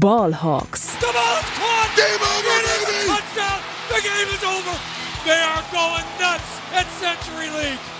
Ballhawks. 0.00 0.96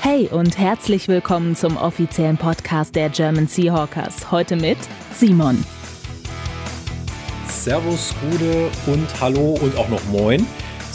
Hey 0.01 0.29
und 0.29 0.57
herzlich 0.57 1.09
willkommen 1.09 1.55
zum 1.55 1.77
offiziellen 1.77 2.39
Podcast 2.39 2.97
der 2.97 3.11
German 3.11 3.47
Seahawkers. 3.47 4.31
Heute 4.31 4.57
mit 4.57 4.79
Simon. 5.15 5.63
Servus, 7.47 8.15
Gude 8.23 8.71
und 8.87 9.09
Hallo 9.21 9.59
und 9.61 9.77
auch 9.77 9.91
noch 9.91 10.03
Moin 10.07 10.47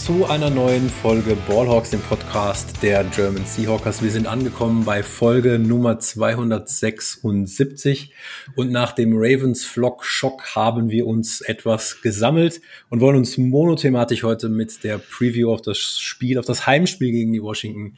zu 0.08 0.26
einer 0.26 0.50
neuen 0.50 0.90
Folge 0.90 1.36
Ballhawks, 1.50 1.90
dem 1.90 2.00
Podcast 2.00 2.82
der 2.82 3.04
German 3.04 3.44
Seahawkers. 3.44 4.02
Wir 4.02 4.10
sind 4.10 4.26
angekommen 4.26 4.86
bei 4.86 5.04
Folge 5.04 5.60
Nummer 5.60 6.00
276 6.00 8.14
und 8.56 8.72
nach 8.72 8.94
dem 8.94 9.18
Ravens 9.18 9.66
Flock 9.66 10.06
Schock 10.06 10.56
haben 10.56 10.90
wir 10.90 11.08
uns 11.08 11.42
etwas 11.42 12.02
gesammelt 12.02 12.62
und 12.90 13.02
wollen 13.02 13.18
uns 13.18 13.38
monothematisch 13.38 14.24
heute 14.24 14.48
mit 14.48 14.82
der 14.86 14.98
Preview 14.98 15.52
auf 15.52 15.62
das 15.62 15.78
Spiel, 15.78 16.40
auf 16.40 16.46
das 16.46 16.66
Heimspiel 16.66 17.12
gegen 17.12 17.34
die 17.34 17.44
Washington 17.44 17.98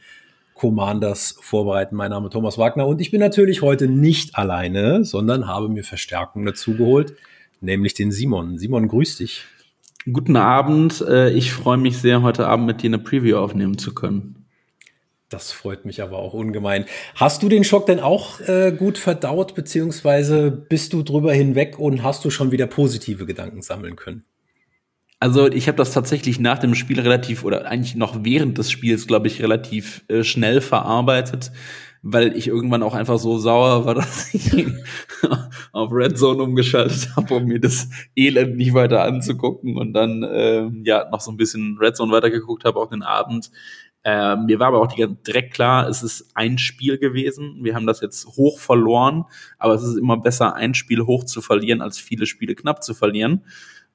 Commanders 0.54 1.36
vorbereiten. 1.40 1.94
Mein 1.94 2.10
Name 2.10 2.26
ist 2.26 2.32
Thomas 2.32 2.58
Wagner 2.58 2.88
und 2.88 3.00
ich 3.00 3.12
bin 3.12 3.20
natürlich 3.20 3.62
heute 3.62 3.86
nicht 3.86 4.34
alleine, 4.34 5.04
sondern 5.04 5.46
habe 5.46 5.68
mir 5.68 5.84
Verstärkung 5.84 6.44
dazu 6.44 6.76
geholt, 6.76 7.14
nämlich 7.60 7.94
den 7.94 8.10
Simon. 8.10 8.58
Simon, 8.58 8.88
grüß 8.88 9.18
dich. 9.18 9.44
Guten 10.10 10.36
Abend. 10.36 11.04
Äh, 11.06 11.30
ich 11.30 11.52
freue 11.52 11.76
mich 11.76 11.98
sehr, 11.98 12.22
heute 12.22 12.46
Abend 12.46 12.66
mit 12.66 12.82
dir 12.82 12.88
eine 12.88 12.98
Preview 12.98 13.36
aufnehmen 13.36 13.76
zu 13.76 13.94
können. 13.94 14.46
Das 15.28 15.52
freut 15.52 15.84
mich 15.84 16.02
aber 16.02 16.18
auch 16.18 16.32
ungemein. 16.32 16.86
Hast 17.14 17.42
du 17.42 17.48
den 17.48 17.62
Schock 17.62 17.86
denn 17.86 18.00
auch 18.00 18.40
äh, 18.40 18.72
gut 18.76 18.98
verdaut, 18.98 19.54
beziehungsweise 19.54 20.50
bist 20.50 20.92
du 20.92 21.02
drüber 21.02 21.32
hinweg 21.32 21.78
und 21.78 22.02
hast 22.02 22.24
du 22.24 22.30
schon 22.30 22.50
wieder 22.50 22.66
positive 22.66 23.26
Gedanken 23.26 23.62
sammeln 23.62 23.94
können? 23.94 24.24
Also 25.20 25.48
ich 25.48 25.68
habe 25.68 25.76
das 25.76 25.92
tatsächlich 25.92 26.40
nach 26.40 26.58
dem 26.58 26.74
Spiel 26.74 26.98
relativ 26.98 27.44
oder 27.44 27.66
eigentlich 27.66 27.94
noch 27.94 28.24
während 28.24 28.56
des 28.56 28.70
Spiels, 28.70 29.06
glaube 29.06 29.28
ich, 29.28 29.42
relativ 29.42 30.02
äh, 30.08 30.24
schnell 30.24 30.62
verarbeitet 30.62 31.52
weil 32.02 32.36
ich 32.36 32.48
irgendwann 32.48 32.82
auch 32.82 32.94
einfach 32.94 33.18
so 33.18 33.38
sauer 33.38 33.84
war, 33.84 33.94
dass 33.96 34.32
ich 34.34 34.66
auf 35.72 35.92
Red 35.92 36.18
Zone 36.18 36.42
umgeschaltet 36.42 37.10
habe, 37.16 37.34
um 37.34 37.44
mir 37.44 37.60
das 37.60 37.88
Elend 38.16 38.56
nicht 38.56 38.74
weiter 38.74 39.04
anzugucken 39.04 39.76
und 39.76 39.92
dann 39.92 40.22
äh, 40.22 40.68
ja 40.84 41.08
noch 41.10 41.20
so 41.20 41.30
ein 41.30 41.36
bisschen 41.36 41.76
Red 41.78 41.96
Zone 41.96 42.12
weitergeguckt 42.12 42.64
habe, 42.64 42.78
auch 42.78 42.88
den 42.90 43.02
Abend. 43.02 43.50
Äh, 44.02 44.36
mir 44.36 44.58
war 44.58 44.68
aber 44.68 44.80
auch 44.80 44.92
direkt 44.92 45.52
klar, 45.52 45.86
es 45.86 46.02
ist 46.02 46.30
ein 46.34 46.56
Spiel 46.56 46.96
gewesen. 46.96 47.58
Wir 47.62 47.74
haben 47.74 47.86
das 47.86 48.00
jetzt 48.00 48.26
hoch 48.28 48.58
verloren, 48.58 49.24
aber 49.58 49.74
es 49.74 49.82
ist 49.82 49.98
immer 49.98 50.16
besser, 50.16 50.54
ein 50.54 50.72
Spiel 50.72 51.02
hoch 51.02 51.24
zu 51.24 51.42
verlieren, 51.42 51.82
als 51.82 51.98
viele 51.98 52.24
Spiele 52.24 52.54
knapp 52.54 52.82
zu 52.82 52.94
verlieren. 52.94 53.44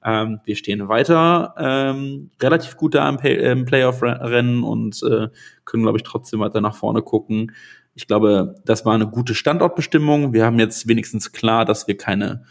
Ähm, 0.04 0.40
wir 0.46 0.56
stehen 0.56 0.88
weiter 0.88 1.56
ähm, 1.58 2.30
relativ 2.40 2.78
gut 2.78 2.94
da 2.94 3.10
im, 3.10 3.18
Pay 3.18 3.52
im 3.52 3.66
Playoff-Rennen 3.66 4.64
und 4.64 5.02
äh, 5.02 5.30
können, 5.66 5.82
glaube 5.82 5.98
ich, 5.98 6.04
trotzdem 6.04 6.42
weiter 6.42 6.62
nach 6.62 6.76
vorne 6.76 7.02
gucken. 7.02 7.52
Ich 7.96 8.08
glaube, 8.08 8.56
das 8.66 8.86
war 8.86 8.94
eine 8.94 9.08
gute 9.08 9.34
Standortbestimmung. 9.34 10.34
Wir 10.34 10.46
haben 10.46 10.60
jetzt 10.60 10.88
wenigstens 10.88 11.32
klar, 11.32 11.66
dass 11.66 11.88
wir 11.88 11.98
keine 11.98 12.44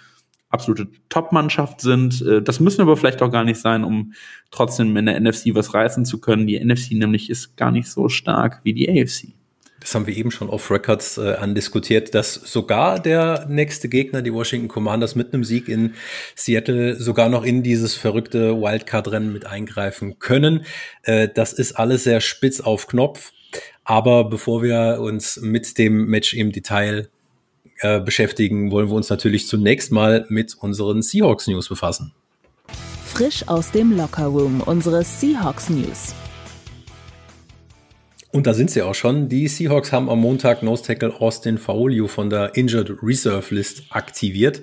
absolute 0.49 0.89
Top-Mannschaft 1.11 1.81
sind. 1.81 2.23
Äh, 2.23 2.41
das 2.43 2.61
müssen 2.61 2.79
wir 2.79 2.83
aber 2.85 2.97
vielleicht 2.97 3.23
auch 3.23 3.31
gar 3.31 3.45
nicht 3.45 3.61
sein, 3.61 3.85
um 3.85 4.15
trotzdem 4.51 4.97
in 4.97 5.07
der 5.07 5.21
NFC 5.21 5.55
was 5.55 5.75
reißen 5.75 6.07
zu 6.07 6.21
können. 6.21 6.47
Die 6.47 6.59
NFC 6.59 6.93
nämlich 6.93 7.29
ist 7.29 7.57
gar 7.57 7.71
nicht 7.71 7.89
so 7.89 8.09
stark 8.09 8.61
wie 8.63 8.73
die 8.73 8.89
AFC. 8.89 9.35
Das 9.81 9.95
haben 9.95 10.07
wir 10.07 10.17
eben 10.17 10.31
schon 10.31 10.49
off 10.49 10.71
Records 10.71 11.19
äh, 11.19 11.35
andiskutiert, 11.35 12.15
dass 12.15 12.33
sogar 12.33 12.99
der 12.99 13.45
nächste 13.51 13.91
Gegner, 13.91 14.23
die 14.23 14.33
Washington 14.33 14.69
Commanders, 14.69 15.15
mit 15.15 15.35
einem 15.35 15.45
Sieg 15.45 15.69
in 15.69 15.93
Seattle 16.35 16.97
sogar 16.97 17.29
noch 17.29 17.45
in 17.45 17.63
dieses 17.63 17.95
verrückte 17.95 18.59
Wildcard-Rennen 18.59 19.31
mit 19.31 19.45
eingreifen 19.45 20.19
können. 20.21 20.65
Äh, 21.03 21.29
das 21.35 21.53
ist 21.53 21.73
alles 21.73 22.05
sehr 22.05 22.23
spitz 22.23 22.61
auf 22.63 22.87
Knopf. 22.87 23.33
Aber 23.85 24.25
bevor 24.25 24.63
wir 24.63 24.99
uns 25.01 25.39
mit 25.41 25.79
dem 25.79 26.07
Match 26.07 26.35
im 26.35 26.53
Detail 26.53 27.09
äh, 27.81 28.01
beschäftigen, 28.01 28.71
wollen 28.71 28.89
wir 28.89 28.95
uns 28.95 29.11
natürlich 29.11 29.47
zunächst 29.47 29.93
mal 29.93 30.27
mit 30.29 30.55
unseren 30.55 31.03
Seahawks 31.03 31.47
News 31.47 31.69
befassen. 31.69 32.13
Frisch 33.05 33.47
aus 33.47 33.71
dem 33.71 33.97
Locker 33.97 34.27
Room 34.27 34.61
unsere 34.61 35.05
Seahawks 35.05 35.71
News. 35.71 36.15
Und 38.35 38.49
da 38.49 38.53
sind 38.53 38.69
sie 38.69 38.83
auch 38.83 38.97
schon. 38.97 39.29
Die 39.29 39.47
Seahawks 39.47 39.93
haben 39.93 40.11
am 40.11 40.19
Montag 40.19 40.65
Nose 40.65 40.83
Tackle 40.83 41.21
Austin 41.21 41.57
Faolio 41.57 42.09
von 42.09 42.31
der 42.31 42.57
Injured 42.57 43.01
Reserve 43.01 43.55
List 43.55 43.85
aktiviert. 43.91 44.61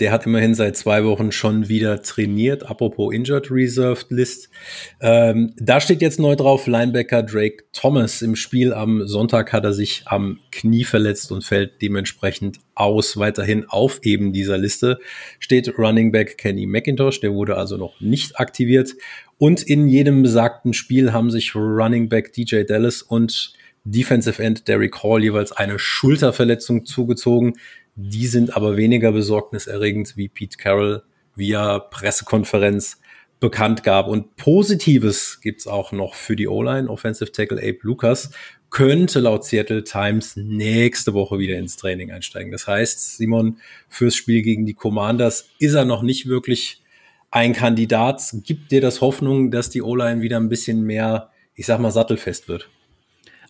Der 0.00 0.10
hat 0.10 0.26
immerhin 0.26 0.56
seit 0.56 0.76
zwei 0.76 1.04
Wochen 1.04 1.30
schon 1.30 1.68
wieder 1.68 2.02
trainiert. 2.02 2.68
Apropos 2.68 3.14
Injured 3.14 3.52
Reserve 3.52 4.04
List. 4.08 4.50
Ähm, 5.00 5.52
da 5.56 5.80
steht 5.80 6.02
jetzt 6.02 6.18
neu 6.18 6.34
drauf 6.34 6.66
Linebacker 6.66 7.22
Drake 7.22 7.62
Thomas. 7.72 8.20
Im 8.20 8.34
Spiel 8.34 8.74
am 8.74 9.06
Sonntag 9.06 9.52
hat 9.52 9.62
er 9.62 9.72
sich 9.72 10.02
am 10.06 10.40
Knie 10.50 10.82
verletzt 10.82 11.30
und 11.30 11.44
fällt 11.44 11.80
dementsprechend 11.80 12.58
aus. 12.74 13.16
Weiterhin 13.16 13.66
auf 13.68 14.00
eben 14.02 14.32
dieser 14.32 14.58
Liste 14.58 14.98
steht 15.38 15.78
Running 15.78 16.10
Back 16.10 16.36
Kenny 16.36 16.66
McIntosh. 16.66 17.20
Der 17.20 17.32
wurde 17.32 17.56
also 17.56 17.76
noch 17.76 18.00
nicht 18.00 18.40
aktiviert. 18.40 18.94
Und 19.38 19.62
in 19.62 19.88
jedem 19.88 20.22
besagten 20.22 20.74
Spiel 20.74 21.12
haben 21.12 21.30
sich 21.30 21.54
Running 21.54 22.08
Back 22.08 22.32
DJ 22.32 22.62
Dallas 22.62 23.02
und 23.02 23.52
Defensive 23.84 24.42
End 24.42 24.66
Derek 24.68 25.02
Hall 25.02 25.22
jeweils 25.22 25.52
eine 25.52 25.78
Schulterverletzung 25.78 26.86
zugezogen. 26.86 27.54
Die 27.96 28.26
sind 28.26 28.56
aber 28.56 28.76
weniger 28.76 29.12
besorgniserregend, 29.12 30.16
wie 30.16 30.28
Pete 30.28 30.56
Carroll 30.56 31.02
via 31.36 31.78
Pressekonferenz 31.78 32.98
bekannt 33.40 33.82
gab. 33.82 34.08
Und 34.08 34.36
Positives 34.36 35.40
gibt's 35.42 35.66
auch 35.66 35.92
noch 35.92 36.14
für 36.14 36.36
die 36.36 36.48
O-Line. 36.48 36.88
Offensive 36.88 37.30
Tackle 37.30 37.58
Abe 37.58 37.78
Lucas 37.82 38.30
könnte 38.70 39.20
laut 39.20 39.44
Seattle 39.44 39.84
Times 39.84 40.34
nächste 40.36 41.12
Woche 41.12 41.38
wieder 41.38 41.58
ins 41.58 41.76
Training 41.76 42.10
einsteigen. 42.10 42.50
Das 42.50 42.66
heißt, 42.66 43.16
Simon, 43.16 43.58
fürs 43.88 44.16
Spiel 44.16 44.42
gegen 44.42 44.64
die 44.66 44.74
Commanders 44.74 45.48
ist 45.58 45.74
er 45.74 45.84
noch 45.84 46.02
nicht 46.02 46.26
wirklich 46.26 46.82
ein 47.34 47.52
Kandidat. 47.52 48.22
Gibt 48.44 48.70
dir 48.70 48.80
das 48.80 49.00
Hoffnung, 49.00 49.50
dass 49.50 49.68
die 49.68 49.82
O-Line 49.82 50.22
wieder 50.22 50.36
ein 50.36 50.48
bisschen 50.48 50.84
mehr, 50.84 51.30
ich 51.56 51.66
sag 51.66 51.80
mal, 51.80 51.90
sattelfest 51.90 52.48
wird? 52.48 52.68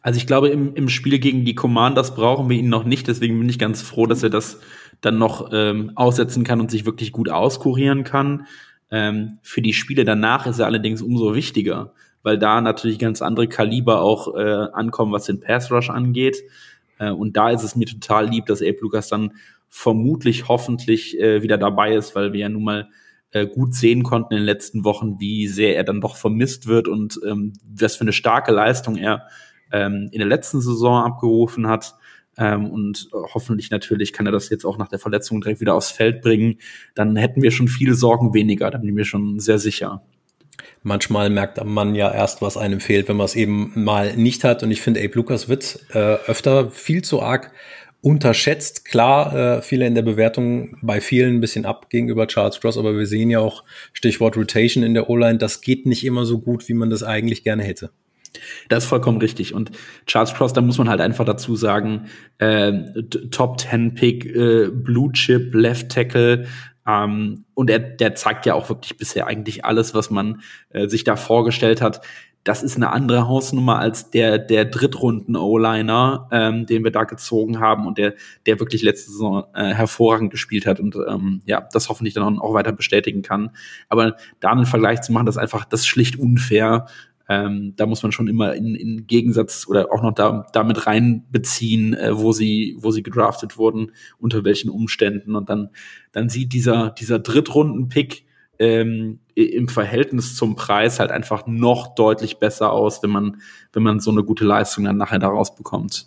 Also 0.00 0.16
ich 0.16 0.26
glaube, 0.26 0.48
im, 0.48 0.74
im 0.74 0.88
Spiel 0.88 1.18
gegen 1.18 1.44
die 1.44 1.54
Commanders 1.54 2.14
brauchen 2.14 2.48
wir 2.48 2.56
ihn 2.56 2.70
noch 2.70 2.84
nicht. 2.84 3.06
Deswegen 3.08 3.38
bin 3.38 3.48
ich 3.48 3.58
ganz 3.58 3.82
froh, 3.82 4.06
dass 4.06 4.22
er 4.22 4.30
das 4.30 4.58
dann 5.02 5.18
noch 5.18 5.50
ähm, 5.52 5.92
aussetzen 5.96 6.44
kann 6.44 6.60
und 6.60 6.70
sich 6.70 6.86
wirklich 6.86 7.12
gut 7.12 7.28
auskurieren 7.28 8.04
kann. 8.04 8.46
Ähm, 8.90 9.38
für 9.42 9.60
die 9.60 9.74
Spiele 9.74 10.06
danach 10.06 10.46
ist 10.46 10.60
er 10.60 10.66
allerdings 10.66 11.02
umso 11.02 11.34
wichtiger, 11.34 11.92
weil 12.22 12.38
da 12.38 12.62
natürlich 12.62 12.98
ganz 12.98 13.20
andere 13.20 13.48
Kaliber 13.48 14.00
auch 14.00 14.34
äh, 14.34 14.66
ankommen, 14.72 15.12
was 15.12 15.26
den 15.26 15.40
Pass 15.40 15.70
Rush 15.70 15.90
angeht. 15.90 16.38
Äh, 16.98 17.10
und 17.10 17.36
da 17.36 17.50
ist 17.50 17.64
es 17.64 17.76
mir 17.76 17.86
total 17.86 18.30
lieb, 18.30 18.46
dass 18.46 18.62
Abe 18.62 18.78
Lucas 18.80 19.08
dann 19.08 19.32
vermutlich 19.68 20.48
hoffentlich 20.48 21.20
äh, 21.20 21.42
wieder 21.42 21.58
dabei 21.58 21.94
ist, 21.94 22.14
weil 22.14 22.32
wir 22.32 22.40
ja 22.40 22.48
nun 22.48 22.64
mal 22.64 22.88
äh, 23.34 23.46
gut 23.46 23.74
sehen 23.74 24.04
konnten 24.04 24.32
in 24.32 24.40
den 24.40 24.46
letzten 24.46 24.84
Wochen, 24.84 25.18
wie 25.18 25.48
sehr 25.48 25.76
er 25.76 25.84
dann 25.84 26.00
doch 26.00 26.16
vermisst 26.16 26.66
wird 26.66 26.88
und 26.88 27.20
ähm, 27.28 27.52
was 27.68 27.96
für 27.96 28.02
eine 28.02 28.12
starke 28.12 28.52
Leistung 28.52 28.96
er 28.96 29.26
ähm, 29.72 30.08
in 30.12 30.20
der 30.20 30.28
letzten 30.28 30.60
Saison 30.60 31.04
abgerufen 31.04 31.66
hat. 31.66 31.96
Ähm, 32.38 32.70
und 32.70 33.08
hoffentlich 33.12 33.70
natürlich 33.70 34.12
kann 34.12 34.26
er 34.26 34.32
das 34.32 34.50
jetzt 34.50 34.64
auch 34.64 34.78
nach 34.78 34.88
der 34.88 35.00
Verletzung 35.00 35.40
direkt 35.40 35.60
wieder 35.60 35.74
aufs 35.74 35.90
Feld 35.90 36.22
bringen. 36.22 36.58
Dann 36.94 37.16
hätten 37.16 37.42
wir 37.42 37.50
schon 37.50 37.66
viele 37.66 37.94
Sorgen 37.94 38.34
weniger, 38.34 38.70
da 38.70 38.78
bin 38.78 38.88
ich 38.88 38.94
mir 38.94 39.04
schon 39.04 39.40
sehr 39.40 39.58
sicher. 39.58 40.02
Manchmal 40.84 41.28
merkt 41.28 41.64
man 41.64 41.94
ja 41.94 42.12
erst, 42.12 42.40
was 42.40 42.56
einem 42.56 42.78
fehlt, 42.78 43.08
wenn 43.08 43.16
man 43.16 43.24
es 43.24 43.34
eben 43.34 43.72
mal 43.74 44.16
nicht 44.16 44.44
hat. 44.44 44.62
Und 44.62 44.70
ich 44.70 44.80
finde, 44.80 45.02
Abe 45.02 45.14
Lucas 45.14 45.48
wird 45.48 45.80
äh, 45.92 45.98
öfter 46.26 46.70
viel 46.70 47.02
zu 47.02 47.20
arg 47.22 47.50
unterschätzt. 48.04 48.84
Klar, 48.84 49.34
äh, 49.34 49.62
viele 49.62 49.86
in 49.86 49.94
der 49.94 50.02
Bewertung 50.02 50.76
bei 50.82 51.00
vielen 51.00 51.36
ein 51.36 51.40
bisschen 51.40 51.64
ab 51.64 51.88
gegenüber 51.88 52.26
Charles 52.26 52.60
Cross, 52.60 52.76
aber 52.76 52.96
wir 52.98 53.06
sehen 53.06 53.30
ja 53.30 53.38
auch 53.40 53.64
Stichwort 53.94 54.36
Rotation 54.36 54.84
in 54.84 54.92
der 54.92 55.08
O-Line, 55.08 55.38
das 55.38 55.62
geht 55.62 55.86
nicht 55.86 56.04
immer 56.04 56.26
so 56.26 56.38
gut, 56.38 56.68
wie 56.68 56.74
man 56.74 56.90
das 56.90 57.02
eigentlich 57.02 57.44
gerne 57.44 57.62
hätte. 57.62 57.90
Das 58.68 58.84
ist 58.84 58.88
vollkommen 58.90 59.18
richtig. 59.18 59.54
Und 59.54 59.70
Charles 60.06 60.34
Cross, 60.34 60.52
da 60.52 60.60
muss 60.60 60.76
man 60.76 60.90
halt 60.90 61.00
einfach 61.00 61.24
dazu 61.24 61.56
sagen, 61.56 62.08
äh, 62.38 62.72
Top 63.30 63.60
10 63.60 63.94
Pick, 63.94 64.26
äh, 64.26 64.68
Blue 64.70 65.10
Chip, 65.12 65.54
Left 65.54 65.90
Tackle, 65.90 66.46
ähm, 66.86 67.46
und 67.54 67.70
er, 67.70 67.78
der 67.78 68.14
zeigt 68.16 68.44
ja 68.44 68.52
auch 68.52 68.68
wirklich 68.68 68.98
bisher 68.98 69.26
eigentlich 69.26 69.64
alles, 69.64 69.94
was 69.94 70.10
man 70.10 70.42
äh, 70.68 70.88
sich 70.88 71.04
da 71.04 71.16
vorgestellt 71.16 71.80
hat 71.80 72.02
das 72.44 72.62
ist 72.62 72.76
eine 72.76 72.92
andere 72.92 73.26
Hausnummer 73.26 73.78
als 73.78 74.10
der, 74.10 74.38
der 74.38 74.66
Drittrunden-O-Liner, 74.66 76.28
ähm, 76.30 76.66
den 76.66 76.84
wir 76.84 76.92
da 76.92 77.04
gezogen 77.04 77.58
haben 77.58 77.86
und 77.86 77.96
der, 77.96 78.14
der 78.44 78.60
wirklich 78.60 78.82
letzte 78.82 79.10
Saison 79.10 79.44
äh, 79.54 79.72
hervorragend 79.72 80.30
gespielt 80.30 80.66
hat 80.66 80.78
und 80.78 80.94
ähm, 80.94 81.40
ja, 81.46 81.66
das 81.72 81.88
hoffentlich 81.88 82.12
dann 82.12 82.38
auch 82.38 82.52
weiter 82.52 82.72
bestätigen 82.72 83.22
kann. 83.22 83.50
Aber 83.88 84.16
da 84.40 84.50
einen 84.50 84.66
Vergleich 84.66 85.00
zu 85.00 85.12
machen, 85.12 85.24
das 85.24 85.36
ist 85.36 85.42
einfach, 85.42 85.64
das 85.64 85.80
ist 85.80 85.86
schlicht 85.86 86.18
unfair. 86.18 86.86
Ähm, 87.26 87.72
da 87.76 87.86
muss 87.86 88.02
man 88.02 88.12
schon 88.12 88.28
immer 88.28 88.54
in, 88.54 88.74
in 88.74 89.06
Gegensatz 89.06 89.66
oder 89.66 89.90
auch 89.90 90.02
noch 90.02 90.12
da, 90.12 90.46
damit 90.52 90.86
reinbeziehen, 90.86 91.94
äh, 91.94 92.18
wo 92.18 92.32
sie, 92.32 92.76
wo 92.78 92.90
sie 92.90 93.02
gedraftet 93.02 93.56
wurden, 93.56 93.92
unter 94.18 94.44
welchen 94.44 94.68
Umständen. 94.68 95.34
Und 95.34 95.48
dann, 95.48 95.70
dann 96.12 96.28
sieht 96.28 96.52
dieser, 96.52 96.90
dieser 96.90 97.18
Drittrunden-Pick 97.18 98.26
ähm, 98.58 99.20
im 99.34 99.68
Verhältnis 99.68 100.36
zum 100.36 100.56
Preis 100.56 101.00
halt 101.00 101.10
einfach 101.10 101.46
noch 101.46 101.94
deutlich 101.94 102.38
besser 102.38 102.72
aus, 102.72 103.02
wenn 103.02 103.10
man, 103.10 103.36
wenn 103.72 103.82
man 103.82 104.00
so 104.00 104.10
eine 104.10 104.24
gute 104.24 104.44
Leistung 104.44 104.84
dann 104.84 104.96
nachher 104.96 105.18
daraus 105.18 105.54
bekommt 105.54 106.06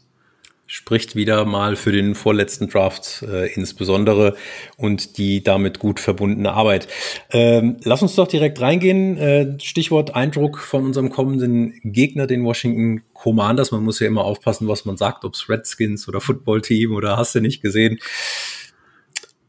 spricht 0.68 1.16
wieder 1.16 1.46
mal 1.46 1.78
für 1.78 1.94
den 1.94 2.14
vorletzten 2.14 2.68
Draft 2.68 3.24
äh, 3.24 3.52
insbesondere 3.54 4.36
und 4.76 5.18
die 5.18 5.42
damit 5.42 5.80
gut 5.80 6.02
verbundene 6.02 6.52
Arbeit. 6.52 6.90
Ähm, 7.32 7.78
lass 7.84 8.02
uns 8.02 8.16
doch 8.16 8.28
direkt 8.28 8.60
reingehen. 8.60 9.18
Äh, 9.18 9.58
Stichwort 9.62 10.14
Eindruck 10.14 10.60
von 10.60 10.84
unserem 10.84 11.10
kommenden 11.10 11.80
Gegner, 11.84 12.28
den 12.28 12.44
Washington 12.44 13.02
Commanders. 13.14 13.72
Man 13.72 13.84
muss 13.84 14.02
ja 14.02 14.08
immer 14.08 14.26
aufpassen, 14.26 14.68
was 14.68 14.84
man 14.84 14.98
sagt, 14.98 15.24
ob 15.24 15.36
es 15.36 15.48
Redskins 15.50 16.08
oder 16.10 16.20
Football 16.20 16.62
Team 16.62 16.94
oder 16.94 17.16
hast 17.16 17.34
du 17.34 17.40
nicht 17.40 17.62
gesehen. 17.62 18.00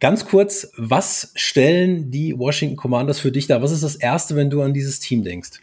Ganz 0.00 0.27
kurz, 0.27 0.73
was 0.77 1.33
stellen 1.35 2.11
die 2.11 2.39
Washington 2.39 2.77
Commanders 2.77 3.19
für 3.19 3.33
dich 3.33 3.49
da? 3.49 3.62
Was 3.62 3.73
ist 3.73 3.83
das 3.83 3.97
Erste, 3.97 4.37
wenn 4.37 4.49
du 4.49 4.62
an 4.62 4.73
dieses 4.73 5.00
Team 5.00 5.25
denkst? 5.25 5.61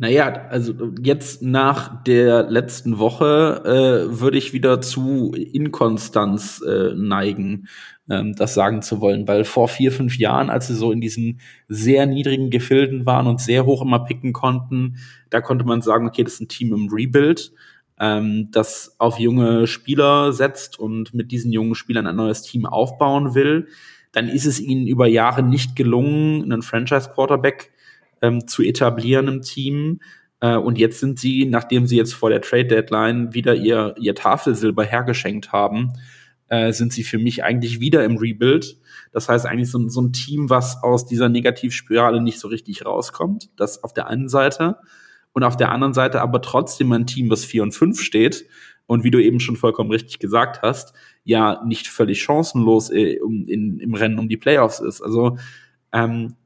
Naja, 0.00 0.46
also 0.48 0.74
jetzt 1.02 1.42
nach 1.42 2.04
der 2.04 2.44
letzten 2.44 2.98
Woche 2.98 3.62
äh, 3.64 4.20
würde 4.20 4.38
ich 4.38 4.52
wieder 4.52 4.80
zu 4.80 5.32
Inkonstanz 5.34 6.62
äh, 6.66 6.94
neigen, 6.94 7.66
ähm, 8.08 8.34
das 8.36 8.54
sagen 8.54 8.82
zu 8.82 9.00
wollen, 9.00 9.26
weil 9.26 9.44
vor 9.44 9.66
vier, 9.66 9.90
fünf 9.90 10.16
Jahren, 10.16 10.50
als 10.50 10.68
sie 10.68 10.76
so 10.76 10.92
in 10.92 11.00
diesen 11.00 11.40
sehr 11.68 12.06
niedrigen 12.06 12.50
Gefilden 12.50 13.06
waren 13.06 13.26
und 13.26 13.40
sehr 13.40 13.66
hoch 13.66 13.82
immer 13.82 13.98
picken 14.04 14.32
konnten, 14.32 14.98
da 15.30 15.40
konnte 15.40 15.64
man 15.64 15.82
sagen, 15.82 16.06
okay, 16.06 16.22
das 16.22 16.34
ist 16.34 16.42
ein 16.42 16.48
Team 16.48 16.72
im 16.72 16.88
Rebuild, 16.92 17.52
ähm, 18.00 18.50
das 18.50 18.94
auf 18.98 19.18
junge 19.18 19.66
Spieler 19.66 20.32
setzt 20.32 20.78
und 20.78 21.14
mit 21.14 21.32
diesen 21.32 21.52
jungen 21.52 21.74
Spielern 21.74 22.06
ein 22.06 22.16
neues 22.16 22.42
Team 22.42 22.66
aufbauen 22.66 23.34
will. 23.34 23.68
Dann 24.12 24.28
ist 24.28 24.46
es 24.46 24.60
ihnen 24.60 24.86
über 24.86 25.06
Jahre 25.06 25.42
nicht 25.42 25.76
gelungen, 25.76 26.42
einen 26.42 26.62
Franchise-Quarterback 26.62 27.70
ähm, 28.22 28.46
zu 28.46 28.62
etablieren 28.62 29.28
im 29.28 29.42
Team. 29.42 30.00
Äh, 30.40 30.56
und 30.56 30.78
jetzt 30.78 31.00
sind 31.00 31.18
sie, 31.18 31.44
nachdem 31.44 31.86
sie 31.86 31.96
jetzt 31.96 32.14
vor 32.14 32.30
der 32.30 32.40
Trade 32.40 32.66
Deadline 32.66 33.34
wieder 33.34 33.54
ihr, 33.54 33.94
ihr 33.98 34.14
Tafelsilber 34.14 34.84
hergeschenkt 34.84 35.52
haben, 35.52 35.92
äh, 36.48 36.72
sind 36.72 36.92
sie 36.92 37.02
für 37.02 37.18
mich 37.18 37.44
eigentlich 37.44 37.80
wieder 37.80 38.04
im 38.04 38.16
Rebuild. 38.16 38.78
Das 39.12 39.28
heißt 39.28 39.46
eigentlich 39.46 39.70
so, 39.70 39.88
so 39.88 40.00
ein 40.00 40.12
Team, 40.12 40.50
was 40.50 40.82
aus 40.82 41.06
dieser 41.06 41.28
Negativspirale 41.28 42.22
nicht 42.22 42.40
so 42.40 42.48
richtig 42.48 42.86
rauskommt. 42.86 43.50
Das 43.56 43.84
auf 43.84 43.92
der 43.92 44.06
einen 44.06 44.28
Seite. 44.28 44.76
Und 45.32 45.44
auf 45.44 45.56
der 45.56 45.70
anderen 45.70 45.94
Seite 45.94 46.20
aber 46.20 46.40
trotzdem 46.42 46.92
ein 46.92 47.06
Team, 47.06 47.30
was 47.30 47.44
4 47.44 47.62
und 47.62 47.72
5 47.72 48.00
steht. 48.00 48.46
Und 48.86 49.04
wie 49.04 49.10
du 49.10 49.22
eben 49.22 49.38
schon 49.38 49.56
vollkommen 49.56 49.90
richtig 49.90 50.18
gesagt 50.18 50.62
hast, 50.62 50.94
ja 51.22 51.62
nicht 51.64 51.88
völlig 51.88 52.22
chancenlos 52.22 52.88
äh, 52.90 53.18
in, 53.18 53.78
im 53.80 53.94
Rennen 53.94 54.18
um 54.18 54.28
die 54.28 54.38
Playoffs 54.38 54.80
ist. 54.80 55.02
Also 55.02 55.36
ähm, 55.92 56.36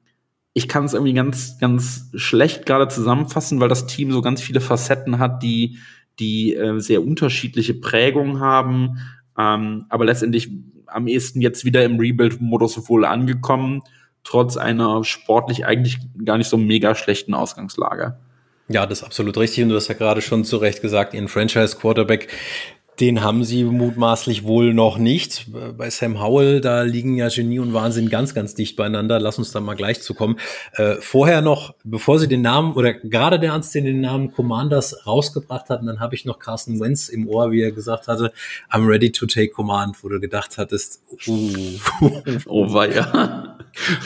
ich 0.55 0.69
kann 0.69 0.85
es 0.85 0.93
irgendwie 0.93 1.15
ganz, 1.15 1.59
ganz 1.59 2.11
schlecht 2.15 2.67
gerade 2.67 2.89
zusammenfassen, 2.89 3.61
weil 3.61 3.69
das 3.69 3.87
Team 3.87 4.13
so 4.13 4.21
ganz 4.21 4.43
viele 4.43 4.61
Facetten 4.61 5.19
hat, 5.19 5.43
die, 5.43 5.79
die 6.19 6.55
äh, 6.55 6.79
sehr 6.81 7.03
unterschiedliche 7.03 7.75
Prägungen 7.75 8.41
haben, 8.41 8.99
ähm, 9.39 9.87
aber 9.89 10.05
letztendlich 10.05 10.51
am 10.87 11.07
ehesten 11.07 11.41
jetzt 11.41 11.65
wieder 11.65 11.85
im 11.85 11.99
Rebuild-Modus 11.99 12.89
wohl 12.89 13.05
angekommen, 13.05 13.83
trotz 14.25 14.57
einer 14.57 15.05
sportlich 15.05 15.65
eigentlich 15.65 15.99
gar 16.25 16.39
nicht 16.39 16.49
so 16.49 16.57
mega 16.57 16.95
schlechten 16.95 17.35
Ausgangslage. 17.35 18.19
Ja, 18.69 18.87
das 18.87 18.99
ist 19.01 19.05
absolut 19.05 19.37
richtig. 19.37 19.65
Und 19.65 19.71
du 19.71 19.77
hast 19.77 19.89
ja 19.89 19.95
gerade 19.95 20.23
schon 20.23 20.45
zu 20.45 20.57
Recht 20.57 20.81
gesagt, 20.83 21.15
ihren 21.15 21.29
Franchise-Quarterback 21.29 22.29
den 23.01 23.23
haben 23.23 23.43
sie 23.43 23.65
mutmaßlich 23.65 24.45
wohl 24.45 24.75
noch 24.75 24.99
nicht. 24.99 25.47
Bei 25.77 25.89
Sam 25.89 26.21
Howell, 26.23 26.61
da 26.61 26.83
liegen 26.83 27.17
ja 27.17 27.29
Genie 27.29 27.59
und 27.59 27.73
Wahnsinn 27.73 28.11
ganz, 28.11 28.35
ganz 28.35 28.55
dicht 28.55 28.77
beieinander. 28.77 29.19
Lass 29.19 29.39
uns 29.39 29.51
da 29.51 29.61
mal 29.61 29.75
gleich 29.75 30.03
zu 30.03 30.15
kommen. 30.15 30.39
Äh, 30.75 30.97
vorher 31.01 31.41
noch, 31.41 31.75
bevor 31.85 32.19
sie 32.19 32.29
den 32.29 32.43
Namen 32.43 32.75
oder 32.75 32.93
gerade 32.93 33.41
der 33.41 33.51
Ernst 33.51 33.75
den 33.75 34.03
Namen 34.03 34.33
Commanders 34.33 35.07
rausgebracht 35.07 35.71
hatten, 35.71 35.87
dann 35.87 36.01
habe 36.01 36.15
ich 36.15 36.27
noch 36.27 36.39
Carson 36.39 36.81
Wentz 36.81 37.09
im 37.09 37.29
Ohr, 37.29 37.51
wie 37.51 37.63
er 37.63 37.73
gesagt 37.73 38.09
hatte, 38.09 38.33
I'm 38.71 38.87
ready 38.87 39.11
to 39.11 39.27
take 39.27 39.49
command, 39.49 40.05
wo 40.05 40.09
du 40.09 40.21
gedacht 40.21 40.59
hattest, 40.59 41.03
uh, 41.27 41.79
oh 42.47 42.73
weia. 42.73 43.52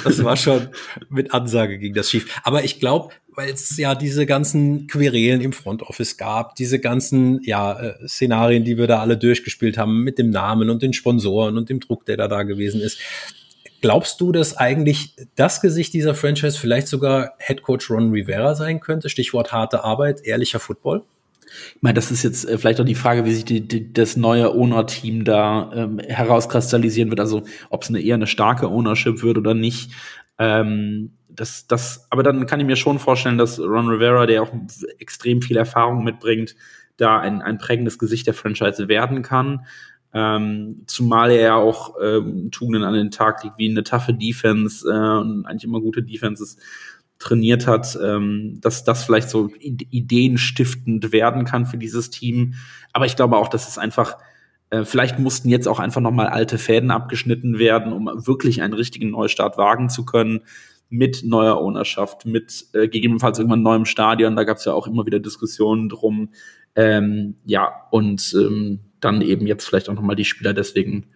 Das 0.05 0.23
war 0.23 0.37
schon 0.37 0.69
mit 1.09 1.33
Ansage 1.35 1.79
ging 1.79 1.95
das 1.95 2.11
schief. 2.11 2.41
Aber 2.45 2.65
ich 2.65 2.81
glaube, 2.81 3.13
weil 3.37 3.51
es 3.51 3.77
ja 3.77 3.95
diese 3.95 4.27
ganzen 4.27 4.87
Querelen 4.87 5.41
im 5.41 5.53
Front 5.53 5.83
Office 5.83 6.17
gab, 6.17 6.57
diese 6.57 6.81
ganzen 6.81 7.41
ja, 7.43 7.79
äh, 7.79 8.09
Szenarien, 8.09 8.65
die 8.65 8.79
wir 8.79 8.87
da 8.87 9.01
alle 9.01 9.17
durchgespielt 9.19 9.77
haben 9.77 10.03
mit 10.03 10.19
dem 10.19 10.31
Namen 10.31 10.71
und 10.71 10.83
den 10.83 10.95
Sponsoren 10.95 11.59
und 11.59 11.69
dem 11.69 11.81
Druck, 11.81 12.07
der 12.07 12.17
da 12.17 12.29
da 12.29 12.43
gewesen 12.45 12.81
ist. 12.81 12.99
Glaubst 13.83 14.21
du, 14.23 14.33
dass 14.33 14.57
eigentlich 14.57 15.15
das 15.37 15.61
Gesicht 15.61 15.93
dieser 15.93 16.15
Franchise 16.15 16.59
vielleicht 16.59 16.89
sogar 16.89 17.35
Head 17.39 17.63
Coach 17.63 17.91
Ron 17.91 18.11
Rivera 18.11 18.55
sein 18.55 18.81
könnte? 18.81 19.11
Stichwort 19.11 19.53
harte 19.53 19.85
Arbeit, 19.85 20.23
ehrlicher 20.25 20.59
Football? 20.59 21.05
Ich 21.75 21.82
meine, 21.82 21.94
das 21.94 22.10
ist 22.10 22.22
jetzt 22.22 22.48
äh, 22.48 22.58
vielleicht 22.58 22.81
auch 22.81 22.84
die 22.84 22.94
Frage, 22.94 23.25
wie 23.25 23.32
sich 23.32 23.44
die, 23.44 23.66
die, 23.66 23.93
das 23.93 24.16
neue 24.16 24.52
Owner-Team 24.52 25.25
da 25.25 25.70
ähm, 25.75 25.98
herauskristallisieren 25.98 27.10
wird. 27.10 27.20
Also 27.20 27.44
ob 27.70 27.82
es 27.82 27.88
eine 27.88 28.00
eher 28.00 28.16
eine 28.16 28.26
starke 28.26 28.69
Ownership 28.69 29.22
wird 29.22 29.38
oder 29.38 29.54
nicht. 29.54 29.93
Ähm, 30.38 31.12
das, 31.28 31.66
das, 31.66 32.06
aber 32.10 32.22
dann 32.22 32.46
kann 32.46 32.60
ich 32.60 32.66
mir 32.66 32.76
schon 32.76 32.98
vorstellen, 32.98 33.38
dass 33.38 33.60
Ron 33.60 33.88
Rivera, 33.88 34.26
der 34.26 34.43
auch 34.43 34.52
extrem 34.98 35.43
viel 35.43 35.56
Erfahrung 35.56 36.02
mitbringt, 36.02 36.56
da 36.96 37.19
ein, 37.20 37.43
ein 37.43 37.58
prägendes 37.58 37.98
Gesicht 37.98 38.26
der 38.26 38.34
Franchise 38.34 38.88
werden 38.88 39.22
kann. 39.22 39.66
Ähm, 40.14 40.82
zumal 40.87 41.31
er 41.31 41.40
ja 41.40 41.54
auch 41.56 41.96
ähm, 42.02 42.50
Tugenden 42.50 42.84
an 42.84 42.94
den 42.94 43.10
Tag 43.10 43.44
legt, 43.44 43.58
wie 43.58 43.69
eine 43.69 43.84
taffe 43.84 44.14
Defense 44.14 44.88
äh, 44.88 45.19
und 45.20 45.44
eigentlich 45.44 45.64
immer 45.64 45.81
gute 45.81 46.02
Defenses 46.02 46.56
trainiert 47.19 47.67
hat, 47.67 47.99
ähm, 48.03 48.59
dass 48.61 48.85
das 48.85 49.05
vielleicht 49.05 49.31
so 49.31 49.51
ideenstiftend 49.59 51.13
werden 51.13 51.45
kann 51.45 51.67
für 51.67 51.79
dieses 51.79 52.11
Team. 52.11 52.55
Aber 52.93 53.07
ich 53.07 53.17
glaube 53.17 53.37
auch, 53.37 53.49
dass 53.49 53.69
es 53.69 53.79
einfach 53.79 54.19
äh, 54.71 54.85
vielleicht 54.85 55.19
mussten 55.19 55.49
jetzt 55.49 55.69
auch 55.69 55.79
einfach 55.79 56.01
nochmal 56.01 56.27
alte 56.27 56.59
Fäden 56.59 56.91
abgeschnitten 56.91 57.59
werden, 57.59 57.93
um 57.93 58.07
wirklich 58.27 58.63
einen 58.63 58.75
richtigen 58.75 59.11
Neustart 59.11 59.59
wagen 59.59 59.89
zu 59.89 60.05
können 60.05 60.41
mit 60.89 61.23
neuer 61.25 61.61
Ownerschaft, 61.61 62.27
mit 62.27 62.67
äh, 62.73 62.89
gegebenenfalls 62.89 63.39
irgendwann 63.39 63.63
neuem 63.63 63.85
Stadion. 63.85 64.37
Da 64.37 64.45
gab 64.45 64.59
es 64.59 64.65
ja 64.65 64.73
auch 64.73 64.87
immer 64.87 65.07
wieder 65.07 65.19
Diskussionen 65.21 65.89
drum. 65.89 66.31
Ähm, 66.75 67.37
ja, 67.45 67.87
und 67.91 68.35
ähm, 68.39 68.81
dann 69.01 69.23
eben 69.23 69.47
jetzt 69.47 69.67
vielleicht 69.67 69.89
auch 69.89 69.95
nochmal 69.95 70.17
die 70.17 70.25
Spieler 70.25 70.53
deswegen 70.53 71.07